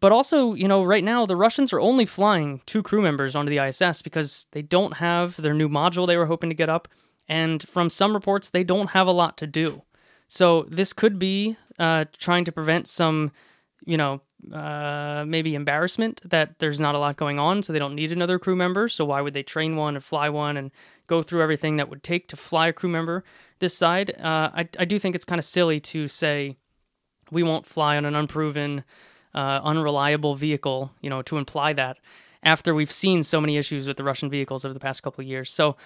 But 0.00 0.10
also, 0.10 0.54
you 0.54 0.66
know, 0.66 0.82
right 0.82 1.04
now 1.04 1.26
the 1.26 1.36
Russians 1.36 1.72
are 1.72 1.80
only 1.80 2.06
flying 2.06 2.60
two 2.66 2.82
crew 2.82 3.02
members 3.02 3.36
onto 3.36 3.50
the 3.50 3.64
ISS 3.64 4.02
because 4.02 4.46
they 4.50 4.62
don't 4.62 4.96
have 4.96 5.40
their 5.40 5.54
new 5.54 5.68
module 5.68 6.06
they 6.06 6.16
were 6.16 6.26
hoping 6.26 6.50
to 6.50 6.56
get 6.56 6.68
up. 6.68 6.88
And 7.28 7.66
from 7.68 7.88
some 7.88 8.12
reports, 8.12 8.50
they 8.50 8.64
don't 8.64 8.90
have 8.90 9.06
a 9.06 9.12
lot 9.12 9.36
to 9.38 9.46
do. 9.46 9.82
So 10.26 10.66
this 10.68 10.92
could 10.92 11.18
be 11.18 11.56
uh, 11.78 12.06
trying 12.18 12.44
to 12.46 12.52
prevent 12.52 12.88
some, 12.88 13.30
you 13.84 13.96
know, 13.96 14.22
uh, 14.52 15.24
maybe 15.26 15.54
embarrassment 15.54 16.20
that 16.28 16.58
there's 16.58 16.80
not 16.80 16.96
a 16.96 16.98
lot 16.98 17.16
going 17.16 17.38
on, 17.38 17.62
so 17.62 17.72
they 17.72 17.78
don't 17.78 17.94
need 17.94 18.10
another 18.10 18.38
crew 18.38 18.56
member. 18.56 18.88
So 18.88 19.04
why 19.04 19.20
would 19.20 19.34
they 19.34 19.44
train 19.44 19.76
one 19.76 19.94
and 19.94 20.02
fly 20.02 20.28
one 20.30 20.56
and 20.56 20.72
go 21.06 21.22
through 21.22 21.42
everything 21.42 21.76
that 21.76 21.88
would 21.88 22.02
take 22.02 22.28
to 22.28 22.36
fly 22.36 22.68
a 22.68 22.72
crew 22.72 22.90
member 22.90 23.24
this 23.58 23.76
side? 23.76 24.10
Uh, 24.18 24.50
I, 24.54 24.68
I 24.78 24.84
do 24.84 24.98
think 24.98 25.14
it's 25.14 25.24
kind 25.24 25.38
of 25.38 25.44
silly 25.44 25.80
to 25.80 26.08
say 26.08 26.56
we 27.30 27.42
won't 27.42 27.66
fly 27.66 27.96
on 27.96 28.04
an 28.04 28.14
unproven 28.14 28.84
uh, 29.34 29.60
unreliable 29.62 30.34
vehicle, 30.34 30.92
you 31.00 31.08
know, 31.10 31.22
to 31.22 31.38
imply 31.38 31.72
that 31.72 31.98
after 32.42 32.74
we've 32.74 32.92
seen 32.92 33.22
so 33.22 33.40
many 33.40 33.56
issues 33.56 33.86
with 33.86 33.96
the 33.96 34.04
Russian 34.04 34.28
vehicles 34.28 34.64
over 34.64 34.74
the 34.74 34.80
past 34.80 35.02
couple 35.02 35.22
of 35.22 35.28
years. 35.28 35.50
So 35.50 35.76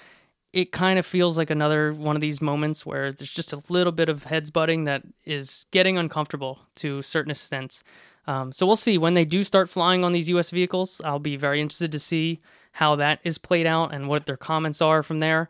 it 0.53 0.73
kind 0.73 0.99
of 0.99 1.05
feels 1.05 1.37
like 1.37 1.51
another 1.51 1.93
one 1.93 2.17
of 2.17 2.23
these 2.23 2.41
moments 2.41 2.87
where 2.87 3.13
there's 3.13 3.33
just 3.33 3.53
a 3.53 3.63
little 3.69 3.93
bit 3.93 4.09
of 4.09 4.25
heads 4.25 4.51
butting 4.51 4.85
that 4.85 5.03
is 5.25 5.67
getting 5.71 5.99
uncomfortable 5.99 6.61
to 6.77 7.03
certain 7.03 7.31
extents. 7.31 7.85
Um, 8.27 8.53
so 8.53 8.67
we'll 8.67 8.77
see 8.77 8.99
when 8.99 9.15
they 9.15 9.25
do 9.25 9.45
start 9.45 9.69
flying 9.69 10.03
on 10.03 10.13
these 10.13 10.29
U.S. 10.31 10.51
vehicles. 10.51 11.01
I'll 11.05 11.19
be 11.19 11.37
very 11.37 11.61
interested 11.61 11.93
to 11.93 11.99
see 11.99 12.41
how 12.77 12.95
that 12.97 13.21
is 13.25 13.39
played 13.39 13.67
out 13.67 13.95
and 13.95 14.07
what 14.07 14.27
their 14.27 14.37
comments 14.37 14.83
are 14.83 15.03
from 15.03 15.19
there. 15.19 15.49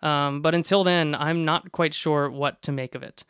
Um, 0.00 0.40
but 0.40 0.54
until 0.54 0.84
then, 0.84 1.14
I'm 1.14 1.44
not 1.44 1.70
quite 1.70 1.92
sure 1.92 2.30
what 2.30 2.62
to 2.62 2.72
make 2.72 2.94
of 2.94 3.02
it. 3.02 3.24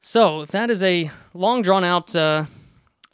So 0.00 0.44
that 0.46 0.68
is 0.68 0.82
a 0.82 1.08
long 1.32 1.62
drawn 1.62 1.84
out 1.84 2.14
uh, 2.16 2.46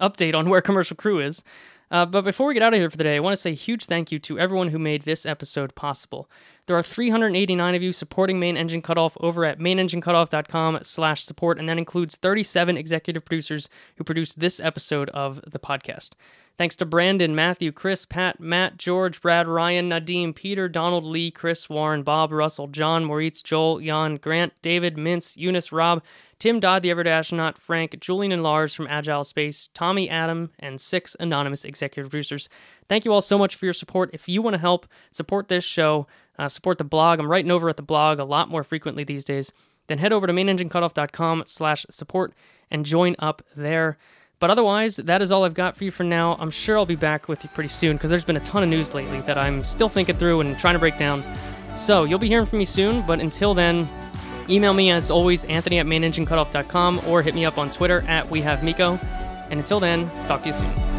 update 0.00 0.34
on 0.34 0.48
where 0.50 0.62
Commercial 0.62 0.96
Crew 0.96 1.20
is. 1.20 1.44
Uh, 1.90 2.06
but 2.06 2.22
before 2.22 2.46
we 2.46 2.54
get 2.54 2.62
out 2.62 2.72
of 2.72 2.80
here 2.80 2.88
for 2.88 2.96
the 2.96 3.04
day, 3.04 3.16
I 3.16 3.20
want 3.20 3.34
to 3.34 3.40
say 3.40 3.50
a 3.50 3.54
huge 3.54 3.84
thank 3.84 4.10
you 4.10 4.18
to 4.20 4.38
everyone 4.38 4.68
who 4.68 4.78
made 4.78 5.02
this 5.02 5.26
episode 5.26 5.74
possible. 5.74 6.30
There 6.66 6.76
are 6.78 6.82
389 6.82 7.74
of 7.74 7.82
you 7.82 7.92
supporting 7.92 8.40
Main 8.40 8.56
Engine 8.56 8.80
Cutoff 8.80 9.14
over 9.20 9.44
at 9.44 9.58
mainenginecutoff.com 9.58 10.78
slash 10.82 11.22
support, 11.22 11.58
and 11.58 11.68
that 11.68 11.76
includes 11.76 12.16
37 12.16 12.78
executive 12.78 13.26
producers 13.26 13.68
who 13.98 14.04
produced 14.04 14.40
this 14.40 14.58
episode 14.58 15.10
of 15.10 15.42
the 15.46 15.58
podcast. 15.58 16.12
Thanks 16.58 16.76
to 16.76 16.84
Brandon, 16.84 17.34
Matthew, 17.34 17.72
Chris, 17.72 18.04
Pat, 18.04 18.38
Matt, 18.38 18.76
George, 18.76 19.20
Brad, 19.22 19.48
Ryan, 19.48 19.90
Nadim, 19.90 20.34
Peter, 20.34 20.68
Donald, 20.68 21.04
Lee, 21.04 21.30
Chris, 21.30 21.68
Warren, 21.68 22.02
Bob, 22.02 22.30
Russell, 22.30 22.66
John, 22.66 23.04
Moritz, 23.04 23.42
Joel, 23.42 23.80
Jan, 23.80 24.16
Grant, 24.16 24.52
David, 24.60 24.96
Mintz, 24.96 25.36
Eunice, 25.36 25.72
Rob, 25.72 26.02
Tim 26.38 26.60
Dodd, 26.60 26.82
the 26.82 26.90
Everyday 26.90 27.10
Astronaut, 27.10 27.56
Frank, 27.58 27.98
Julian, 28.00 28.32
and 28.32 28.42
Lars 28.42 28.74
from 28.74 28.86
Agile 28.88 29.24
Space, 29.24 29.68
Tommy, 29.74 30.10
Adam, 30.10 30.50
and 30.58 30.80
six 30.80 31.16
anonymous 31.20 31.64
executive 31.64 32.10
producers. 32.10 32.48
Thank 32.88 33.04
you 33.04 33.12
all 33.12 33.20
so 33.20 33.38
much 33.38 33.56
for 33.56 33.64
your 33.64 33.72
support. 33.72 34.10
If 34.12 34.28
you 34.28 34.42
want 34.42 34.54
to 34.54 34.58
help 34.58 34.86
support 35.10 35.48
this 35.48 35.64
show, 35.64 36.06
uh, 36.38 36.48
support 36.48 36.78
the 36.78 36.84
blog, 36.84 37.18
I'm 37.18 37.30
writing 37.30 37.50
over 37.50 37.68
at 37.68 37.76
the 37.76 37.82
blog 37.82 38.18
a 38.18 38.24
lot 38.24 38.48
more 38.48 38.64
frequently 38.64 39.04
these 39.04 39.24
days, 39.24 39.52
then 39.86 39.98
head 39.98 40.12
over 40.12 40.26
to 40.26 40.32
mainenginecutoff.com 40.32 41.44
slash 41.46 41.86
support 41.88 42.34
and 42.70 42.84
join 42.84 43.16
up 43.18 43.42
there. 43.56 43.96
But 44.42 44.50
otherwise, 44.50 44.96
that 44.96 45.22
is 45.22 45.30
all 45.30 45.44
I've 45.44 45.54
got 45.54 45.76
for 45.76 45.84
you 45.84 45.92
for 45.92 46.02
now. 46.02 46.36
I'm 46.40 46.50
sure 46.50 46.76
I'll 46.76 46.84
be 46.84 46.96
back 46.96 47.28
with 47.28 47.44
you 47.44 47.50
pretty 47.50 47.68
soon 47.68 47.96
because 47.96 48.10
there's 48.10 48.24
been 48.24 48.36
a 48.36 48.40
ton 48.40 48.64
of 48.64 48.68
news 48.68 48.92
lately 48.92 49.20
that 49.20 49.38
I'm 49.38 49.62
still 49.62 49.88
thinking 49.88 50.16
through 50.16 50.40
and 50.40 50.58
trying 50.58 50.74
to 50.74 50.80
break 50.80 50.96
down. 50.96 51.22
So 51.76 52.02
you'll 52.02 52.18
be 52.18 52.26
hearing 52.26 52.46
from 52.46 52.58
me 52.58 52.64
soon, 52.64 53.06
but 53.06 53.20
until 53.20 53.54
then, 53.54 53.88
email 54.50 54.74
me 54.74 54.90
as 54.90 55.12
always, 55.12 55.44
Anthony 55.44 55.78
at 55.78 55.86
mainenginecutoff.com 55.86 57.02
or 57.06 57.22
hit 57.22 57.36
me 57.36 57.44
up 57.44 57.56
on 57.56 57.70
Twitter 57.70 58.04
at 58.08 58.28
WeHaveMECO. 58.30 59.00
And 59.52 59.60
until 59.60 59.78
then, 59.78 60.10
talk 60.26 60.42
to 60.42 60.48
you 60.48 60.54
soon. 60.54 60.91